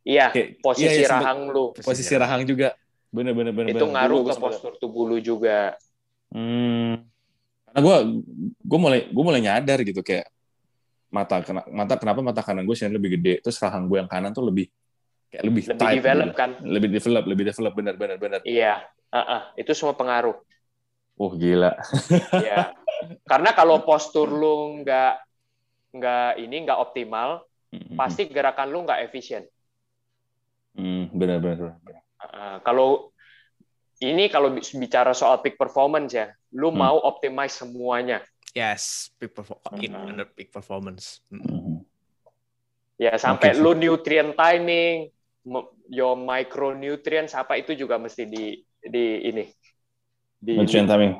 Iya, 0.03 0.25
Kayak, 0.29 0.47
posisi 0.59 0.99
iya, 0.99 1.05
iya, 1.05 1.09
rahang 1.09 1.39
lu 1.47 1.71
posisi 1.73 2.13
rahang 2.13 2.43
juga. 2.43 2.75
Benar, 3.09 3.33
benar, 3.33 3.51
benar. 3.51 3.69
itu 3.69 3.81
benar. 3.81 3.93
ngaruh 4.05 4.21
ke 4.21 4.33
postur 4.37 4.73
tubuh 4.77 5.05
lu 5.05 5.17
juga. 5.17 5.73
Hmm. 6.29 7.03
Karena 7.65 7.79
gue 7.81 7.95
gue 8.59 8.79
mulai 8.79 8.99
gue 9.09 9.23
mulai 9.23 9.41
nyadar 9.41 9.81
gitu 9.81 10.01
kayak 10.01 10.29
mata 11.09 11.41
kena, 11.41 11.65
mata 11.69 11.97
kenapa 11.97 12.21
mata 12.21 12.41
kanan 12.41 12.65
gue 12.65 12.77
sih 12.77 12.85
lebih 12.85 13.17
gede 13.17 13.41
terus 13.41 13.57
rahang 13.57 13.89
gue 13.89 13.97
yang 13.97 14.05
kanan 14.05 14.29
tuh 14.29 14.45
lebih 14.45 14.69
kayak 15.29 15.41
lebih 15.41 15.61
Lebih 15.65 15.77
tight 15.77 15.97
develop 15.97 16.27
gitu. 16.29 16.37
kan? 16.37 16.49
lebih 16.61 16.89
develop 16.89 17.23
lebih 17.25 17.43
develop 17.49 17.73
benar 17.73 17.95
benar 17.97 18.17
benar 18.17 18.39
Iya, 18.45 18.85
uh-uh. 19.09 19.41
itu 19.57 19.73
semua 19.73 19.93
pengaruh. 19.93 20.37
oh 21.17 21.31
gila 21.33 21.73
Iya. 22.45 22.73
Karena 23.25 23.53
kalau 23.53 23.81
postur 23.81 24.29
lu 24.29 24.81
nggak 24.81 25.13
nggak 25.91 26.29
ini 26.37 26.55
nggak 26.63 26.77
optimal, 26.79 27.41
Hmm, 27.69 27.93
pasti 27.93 28.25
gerakan 28.25 28.69
lu 28.69 28.81
nggak 28.81 29.05
efisien. 29.05 29.45
hmm, 30.73 31.13
benar 31.13 31.37
benar 31.37 31.77
benar. 31.77 32.01
Uh, 32.39 32.57
kalau 32.63 33.11
ini 33.99 34.31
kalau 34.31 34.55
bicara 34.55 35.11
soal 35.11 35.43
peak 35.43 35.59
performance 35.59 36.15
ya, 36.15 36.31
lu 36.55 36.71
Hmm. 36.71 36.79
mau 36.79 36.97
optimize 37.03 37.59
semuanya. 37.59 38.23
Yes, 38.55 39.11
peak 39.19 39.35
perform 39.35 39.59
in 39.83 39.91
Hmm. 39.91 40.15
under 40.15 40.23
peak 40.23 40.49
performance. 40.49 41.19
Hmm. 41.27 41.43
Hmm. 41.43 41.77
Ya 42.95 43.11
sampai 43.19 43.55
sih. 43.55 43.59
lu 43.59 43.75
nutrient 43.75 44.39
timing, 44.39 45.11
your 45.91 46.15
micronutrients 46.15 47.35
apa 47.35 47.59
itu 47.59 47.75
juga 47.75 47.99
mesti 47.99 48.23
di 48.23 48.55
di 48.79 49.05
ini 49.27 49.43
di 50.39 50.55
nutrient 50.55 50.87
timing 50.87 51.13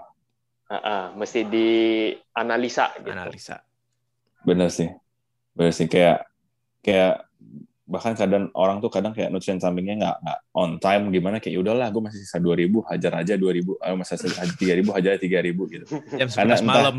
Uh-uh, 0.70 1.18
mesti 1.18 1.50
dianalisa 1.50 2.94
gitu. 3.02 3.10
Analisa. 3.10 3.58
benar 4.46 4.70
sih 4.70 4.86
benar 5.52 5.74
sih 5.74 5.90
kayak 5.90 6.30
kayak 6.80 7.26
bahkan 7.90 8.14
kadang 8.14 8.54
orang 8.54 8.78
tuh 8.78 8.88
kadang 8.88 9.12
kayak 9.12 9.34
nutrient 9.34 9.58
sampingnya 9.58 9.98
nggak 9.98 10.16
nggak 10.22 10.40
on 10.54 10.78
time 10.78 11.10
gimana 11.10 11.42
kayak 11.42 11.58
"Ya 11.58 11.60
udahlah 11.60 11.90
gue 11.90 12.00
masih 12.00 12.22
sisa 12.22 12.38
2000 12.38 12.86
hajar 12.86 13.12
aja 13.18 13.34
2000 13.34 13.66
eh, 13.82 13.96
masih 13.98 14.16
sisa 14.16 14.46
3000 14.46 14.94
hajar 14.94 15.12
3000 15.18 15.74
gitu 15.74 15.86
Jam 16.22 16.30
Karena 16.30 16.54
11 16.54 16.64
malam. 16.64 16.96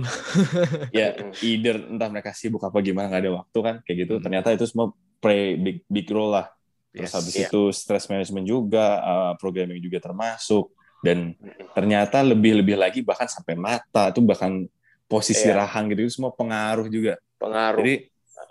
ya 0.98 1.14
either 1.40 1.78
entah 1.86 2.10
mereka 2.10 2.34
sibuk 2.34 2.58
apa 2.60 2.74
gimana 2.80 3.06
nggak 3.06 3.22
ada 3.22 3.32
waktu 3.38 3.58
kan 3.62 3.74
kayak 3.80 3.96
gitu 4.02 4.14
Hmm. 4.18 4.24
ternyata 4.26 4.50
itu 4.50 4.66
semua 4.66 4.90
play 5.22 5.54
big 5.54 5.86
big 5.86 6.10
role 6.10 6.34
lah 6.34 6.50
terus 6.90 7.06
Yes. 7.06 7.14
habis 7.14 7.34
Iya. 7.38 7.46
itu 7.46 7.62
stress 7.70 8.10
management 8.10 8.44
juga 8.44 8.84
uh, 8.98 9.32
programming 9.38 9.78
juga 9.78 10.02
termasuk 10.02 10.74
dan 11.00 11.38
ternyata 11.70 12.20
lebih-lebih 12.20 12.74
lagi 12.74 13.00
bahkan 13.00 13.24
sampai 13.24 13.54
mata 13.54 14.10
tuh 14.10 14.20
bahkan 14.20 14.66
posisi 15.06 15.46
Iya. 15.46 15.62
rahang 15.62 15.86
gitu 15.88 16.02
itu 16.04 16.12
semua 16.12 16.34
pengaruh 16.34 16.90
juga 16.90 17.14
pengaruh 17.38 17.78
jadi 17.78 18.09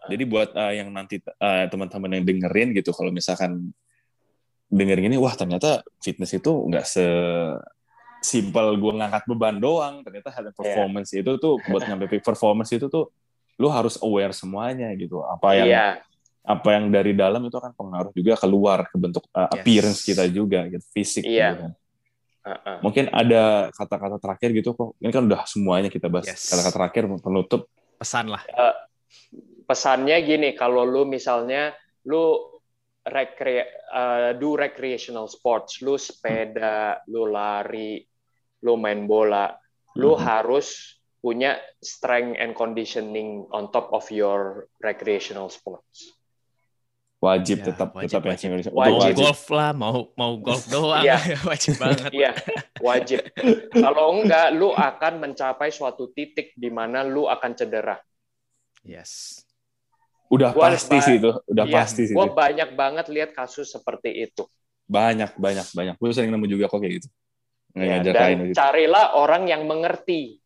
jadi 0.10 0.24
buat 0.26 0.50
uh, 0.52 0.74
yang 0.74 0.90
nanti 0.90 1.22
uh, 1.22 1.66
teman-teman 1.70 2.20
yang 2.20 2.26
dengerin 2.26 2.70
gitu 2.74 2.90
kalau 2.92 3.14
misalkan 3.14 3.70
dengerin 4.70 5.14
ini 5.14 5.18
wah 5.18 5.34
ternyata 5.34 5.82
fitness 6.02 6.34
itu 6.34 6.50
nggak 6.50 6.86
se 6.86 7.06
simpel 8.20 8.76
gue 8.76 8.94
ngangkat 9.00 9.24
beban 9.32 9.56
doang 9.58 10.04
ternyata 10.04 10.28
hal 10.36 10.52
performance 10.52 11.16
itu 11.16 11.40
tuh 11.40 11.56
buat 11.72 11.88
nyampe 11.88 12.20
performance 12.20 12.70
itu 12.76 12.92
tuh 12.92 13.08
lu 13.56 13.72
harus 13.72 13.96
aware 14.04 14.36
semuanya 14.36 14.92
gitu 15.00 15.24
apa 15.24 15.56
yang 15.56 15.68
iya 15.68 15.88
apa 16.44 16.70
yang 16.76 16.90
dari 16.90 17.14
dalam 17.14 17.46
itu 17.46 17.56
akan 17.56 17.76
pengaruh 17.78 18.12
juga 18.16 18.34
keluar 18.40 18.88
ke 18.90 18.96
bentuk 18.98 19.24
uh, 19.32 19.46
Yes. 19.48 19.52
appearance 19.56 20.00
kita 20.04 20.24
juga 20.28 20.66
gitu 20.68 20.84
fisik 20.92 21.24
Iya. 21.24 21.48
gitu 21.54 21.62
kan. 21.64 21.74
Heeh. 22.40 22.78
mungkin 22.82 23.06
ada 23.12 23.68
kata-kata 23.76 24.16
terakhir 24.18 24.50
gitu 24.56 24.72
kok 24.72 24.96
ini 25.04 25.12
kan 25.12 25.24
udah 25.28 25.44
semuanya 25.46 25.92
kita 25.92 26.08
bahas 26.08 26.26
Yes. 26.28 26.50
kata-kata 26.50 26.76
terakhir 26.76 27.04
penutup 27.24 27.68
Pesan 28.00 28.32
lah. 28.32 28.40
Pesannya 29.70 30.18
gini 30.26 30.58
kalau 30.58 30.82
lu 30.82 31.06
misalnya 31.06 31.70
lu 32.10 32.42
recre 33.06 33.70
uh, 33.88 34.34
do 34.34 34.58
recreational 34.58 35.30
sports 35.30 35.80
lu 35.80 35.94
sepeda 35.94 37.06
lu 37.06 37.30
lari 37.30 38.02
lu 38.60 38.74
main 38.76 39.06
bola 39.06 39.54
lu 39.94 40.18
Mhm. 40.18 40.22
harus 40.26 40.98
punya 41.20 41.54
strength 41.78 42.40
and 42.40 42.56
conditioning 42.56 43.46
on 43.52 43.70
top 43.70 43.94
of 43.94 44.10
your 44.10 44.66
recreational 44.82 45.54
sports 45.54 46.18
wajib 47.20 47.60
Ya, 47.60 47.76
tetap 47.76 47.92
wajib, 47.92 48.08
tetap 48.08 48.24
ya 48.24 48.30
wajib. 48.32 48.46
Indonesia. 48.48 48.72
Wajib. 48.72 48.96
Mau 48.96 49.20
golf 49.28 49.44
lah, 49.52 49.72
mau 49.76 49.96
mau 50.16 50.34
golf 50.40 50.64
doang. 50.72 51.04
Iya. 51.04 51.20
wajib 51.52 51.74
banget. 51.76 52.12
Iya, 52.16 52.32
wajib. 52.80 53.20
Kalau 53.76 54.16
enggak, 54.16 54.56
lu 54.56 54.72
akan 54.72 55.14
mencapai 55.20 55.68
suatu 55.68 56.16
titik 56.16 56.56
di 56.56 56.72
mana 56.72 57.04
lu 57.04 57.28
akan 57.28 57.52
cedera. 57.60 58.00
Yes. 58.88 59.44
Udah 60.30 60.54
Gua 60.54 60.72
pasti 60.72 60.98
sih 61.02 61.18
itu 61.18 61.32
udah 61.50 61.66
Iya, 61.66 61.76
pasti 61.82 62.02
sih 62.10 62.14
Gue 62.14 62.30
banyak 62.30 62.78
banget 62.78 63.06
lihat 63.10 63.34
kasus 63.34 63.74
seperti 63.74 64.30
itu. 64.30 64.46
banyak 64.90 65.38
banyak 65.38 65.68
banyak 65.74 65.96
gue 66.02 66.10
sering 66.14 66.34
nemu 66.34 66.46
juga 66.50 66.66
kok 66.66 66.82
kayak 66.82 67.02
gitu 67.02 67.10
Ya, 67.78 68.02
dan 68.02 68.50
gitu 68.50 68.58
carilah 68.58 69.14
orang 69.14 69.46
yang 69.46 69.70
mengerti. 69.70 70.42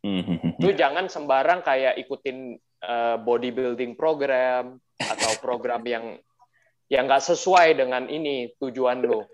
Hmm. 0.00 0.56
Lu 0.56 0.72
jangan 0.72 1.12
sembarang 1.12 1.60
kayak 1.60 2.00
ikutin 2.00 2.56
uh, 2.80 3.16
bodybuilding 3.20 3.96
program 4.00 4.80
atau 4.96 5.30
program 5.44 5.84
yang 5.92 6.16
yang 6.88 7.04
nggak 7.04 7.20
sesuai 7.20 7.76
dengan 7.76 8.08
ini 8.08 8.52
tujuan 8.60 9.04
lu. 9.04 9.24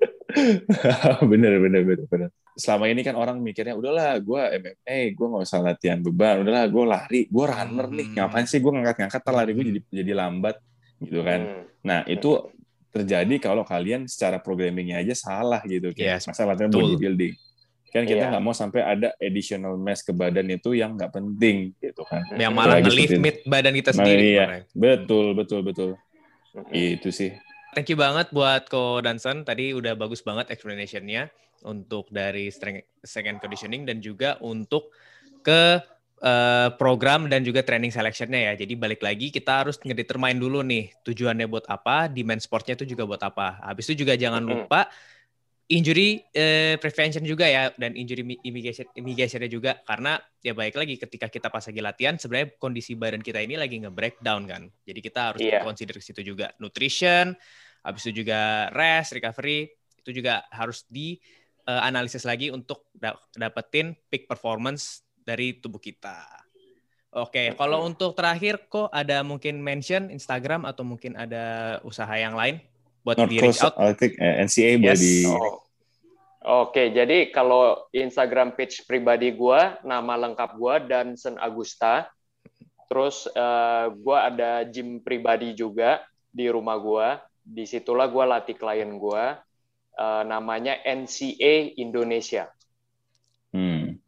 bener 1.30 1.59
bener 1.59 1.82
bener 1.86 2.07
bener 2.07 2.30
selama 2.53 2.84
ini 2.86 3.01
kan 3.01 3.14
orang 3.14 3.38
mikirnya 3.38 3.72
udahlah 3.72 4.16
gue 4.16 4.42
MMA 4.59 4.98
gue 5.11 5.26
nggak 5.26 5.42
usah 5.42 5.61
latihan 5.61 5.98
beban 5.98 6.40
udahlah 6.40 6.66
gue 6.66 6.84
lari 6.84 7.20
gue 7.24 7.44
runner 7.44 7.86
nih 7.88 8.07
Hmm. 8.07 8.14
ngapain 8.20 8.44
sih 8.44 8.59
gue 8.59 8.70
ngangkat-ngangkat 8.70 9.22
lari 9.26 9.51
gue 9.53 9.64
jadi 9.66 9.80
jadi 9.94 10.12
lambat 10.14 10.57
gitu 10.98 11.20
kan 11.20 11.40
Hmm. 11.40 11.62
nah 11.80 12.01
itu 12.05 12.30
terjadi 12.90 13.34
kalau 13.38 13.62
kalian 13.62 14.05
secara 14.05 14.36
programmingnya 14.36 14.98
aja 14.98 15.14
salah 15.14 15.62
gitu 15.62 15.90
kayak 15.90 16.18
Yes, 16.18 16.26
masa 16.26 16.42
latihan 16.42 16.68
betul. 16.68 16.90
bodybuilding 16.90 17.34
kan 17.90 18.03
kita 18.05 18.18
Iya. 18.20 18.30
nggak 18.30 18.44
mau 18.44 18.51
sampai 18.53 18.80
ada 18.84 19.09
additional 19.16 19.74
mass 19.74 20.01
ke 20.01 20.11
badan 20.11 20.46
itu 20.46 20.70
yang 20.72 20.94
nggak 20.94 21.11
penting 21.11 21.74
gitu 21.76 22.03
kan 22.03 22.22
Yang 22.34 22.53
malah 22.53 22.78
mid 23.16 23.36
badan 23.44 23.72
kita 23.72 23.90
Nah, 23.90 23.96
sendiri. 23.96 24.22
iya. 24.28 24.44
kemarin. 24.44 24.62
betul 24.72 25.26
betul 25.34 25.61
betul 25.62 25.90
Hmm. 26.51 26.66
itu 26.70 27.11
sih 27.11 27.30
Thank 27.70 27.86
you 27.86 27.94
banget 27.94 28.34
buat 28.34 28.66
Ko 28.66 28.98
Danson. 28.98 29.46
Tadi 29.46 29.70
udah 29.70 29.94
bagus 29.94 30.26
banget 30.26 30.50
explanation-nya 30.50 31.30
untuk 31.62 32.10
dari 32.10 32.50
strength, 32.50 32.98
strength 33.06 33.30
and 33.30 33.38
conditioning 33.38 33.82
dan 33.86 34.02
juga 34.02 34.34
untuk 34.42 34.90
ke 35.46 35.78
eh, 36.18 36.68
program 36.74 37.30
dan 37.30 37.46
juga 37.46 37.62
training 37.62 37.94
selection-nya 37.94 38.50
ya. 38.50 38.52
Jadi 38.58 38.74
balik 38.74 39.06
lagi 39.06 39.30
kita 39.30 39.62
harus 39.62 39.78
ngedetermine 39.78 40.42
dulu 40.42 40.66
nih 40.66 40.90
tujuannya 41.06 41.46
buat 41.46 41.70
apa, 41.70 42.10
demand 42.10 42.42
sportnya 42.42 42.74
itu 42.74 42.90
juga 42.90 43.06
buat 43.06 43.22
apa. 43.22 43.62
Habis 43.62 43.94
itu 43.94 44.02
juga 44.02 44.18
jangan 44.18 44.42
lupa 44.42 44.90
injury 45.70 46.18
eh, 46.34 46.74
prevention 46.82 47.22
juga 47.22 47.46
ya 47.46 47.70
dan 47.78 47.94
injury 47.94 48.26
mi- 48.26 48.42
mitigation 48.42 48.90
mitigation 48.98 49.46
juga 49.46 49.78
karena 49.86 50.18
ya 50.42 50.50
baik 50.50 50.74
lagi 50.74 50.98
ketika 50.98 51.30
kita 51.30 51.46
pas 51.46 51.62
lagi 51.62 51.78
latihan 51.78 52.18
sebenarnya 52.18 52.58
kondisi 52.58 52.98
badan 52.98 53.22
kita 53.22 53.38
ini 53.38 53.54
lagi 53.54 53.78
nge-breakdown 53.78 54.50
kan. 54.50 54.62
Jadi 54.82 54.98
kita 54.98 55.20
harus 55.30 55.40
Iya. 55.40 55.62
consider 55.62 55.94
ke 55.94 56.02
situ 56.02 56.26
juga 56.26 56.50
nutrition, 56.58 57.38
habis 57.86 58.02
itu 58.02 58.26
juga 58.26 58.66
rest, 58.74 59.14
recovery 59.14 59.70
itu 60.02 60.10
juga 60.10 60.42
harus 60.50 60.82
di 60.90 61.22
eh, 61.70 61.82
analisis 61.86 62.26
lagi 62.26 62.50
untuk 62.50 62.90
da- 62.90 63.20
dapetin 63.38 63.94
peak 64.10 64.26
performance 64.26 65.06
dari 65.22 65.54
tubuh 65.54 65.78
kita. 65.78 66.26
Oke, 67.10 67.54
kalau 67.58 67.86
untuk 67.86 68.14
terakhir 68.14 68.70
kok 68.70 68.90
ada 68.90 69.22
mungkin 69.22 69.58
mention 69.62 70.10
Instagram 70.10 70.66
atau 70.66 70.82
mungkin 70.82 71.14
ada 71.14 71.78
usaha 71.82 72.10
yang 72.14 72.34
lain 72.38 72.58
buat 73.05 73.16
North 73.16 73.30
di 73.32 73.38
reach 73.40 73.59
Coast 73.61 73.64
out? 73.64 73.74
Eh, 73.78 74.34
NCA 74.44 74.70
boleh 74.80 74.96
Yes. 74.96 75.01
di 75.01 75.14
Oh. 75.26 75.59
Oke, 76.40 76.88
jadi 76.88 77.28
kalau 77.28 77.76
Instagram 77.92 78.57
page 78.57 78.88
pribadi 78.88 79.28
gua, 79.36 79.76
nama 79.84 80.16
lengkap 80.16 80.57
gua 80.57 80.80
Dansen 80.80 81.36
Agusta. 81.36 82.09
Terus 82.88 83.28
eh, 83.28 83.86
gua 84.01 84.32
ada 84.32 84.64
gym 84.64 85.05
pribadi 85.05 85.53
juga 85.53 86.01
di 86.32 86.48
rumah 86.48 86.80
gua. 86.80 87.20
Di 87.44 87.68
situlah 87.68 88.09
gua 88.09 88.24
latih 88.38 88.57
klien 88.57 88.88
gua. 88.96 89.36
Eh, 90.01 90.22
namanya 90.24 90.80
NCA 90.80 91.76
Indonesia. 91.76 92.48
Hmm. 93.53 94.01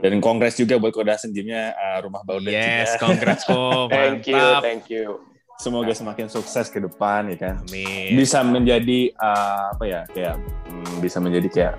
Dan 0.00 0.22
kongres 0.22 0.54
juga 0.56 0.78
buat 0.78 0.94
Kodasen 0.94 1.34
gymnya 1.34 1.74
uh, 1.76 1.98
rumah 2.00 2.22
baru 2.24 2.40
dan 2.46 2.56
Yes, 2.56 2.96
congrats 2.96 3.44
kok. 3.44 3.90
Thank 3.92 4.30
you, 4.30 4.38
Mantap. 4.38 4.62
thank 4.64 4.86
you. 4.88 5.20
Semoga 5.60 5.92
semakin 5.92 6.32
sukses 6.32 6.72
ke 6.72 6.80
depan 6.80 7.28
ya 7.28 7.36
kan. 7.36 7.54
Amin. 7.68 8.16
Bisa 8.16 8.40
menjadi 8.40 9.12
uh, 9.12 9.76
apa 9.76 9.84
ya 9.84 10.00
kayak 10.08 10.40
hmm, 10.40 11.04
bisa 11.04 11.20
menjadi 11.20 11.48
kayak 11.52 11.74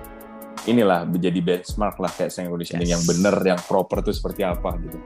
inilah 0.70 1.02
menjadi 1.02 1.42
benchmark 1.42 1.98
lah 1.98 2.12
kayak 2.14 2.30
saya 2.30 2.46
conditioning 2.46 2.86
Yes. 2.86 2.94
yang 2.94 3.02
benar 3.02 3.34
yang 3.42 3.58
proper 3.58 3.98
itu 3.98 4.14
seperti 4.14 4.46
apa 4.46 4.78
gitu. 4.78 4.98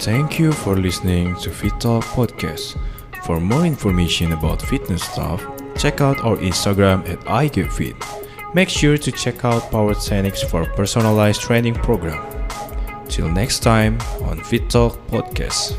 Thank 0.00 0.40
you 0.40 0.50
for 0.56 0.74
listening 0.80 1.36
to 1.44 1.52
Fit 1.52 1.76
Talk 1.76 2.02
Podcast. 2.16 2.80
For 3.28 3.36
more 3.36 3.68
information 3.68 4.32
about 4.32 4.62
fitness 4.62 5.04
stuff, 5.04 5.44
check 5.76 6.00
out 6.00 6.16
our 6.24 6.40
Instagram 6.40 7.04
at 7.04 7.20
iGetFit. 7.28 7.94
Make 8.54 8.72
sure 8.72 8.96
to 8.96 9.10
check 9.12 9.44
out 9.44 9.68
Power 9.68 9.92
Techniques 9.92 10.40
for 10.40 10.64
personalized 10.72 11.44
training 11.44 11.76
program. 11.84 12.16
Till 13.12 13.28
next 13.28 13.60
time 13.60 14.00
on 14.24 14.40
Fit 14.40 14.70
Talk 14.72 14.96
Podcast. 15.12 15.76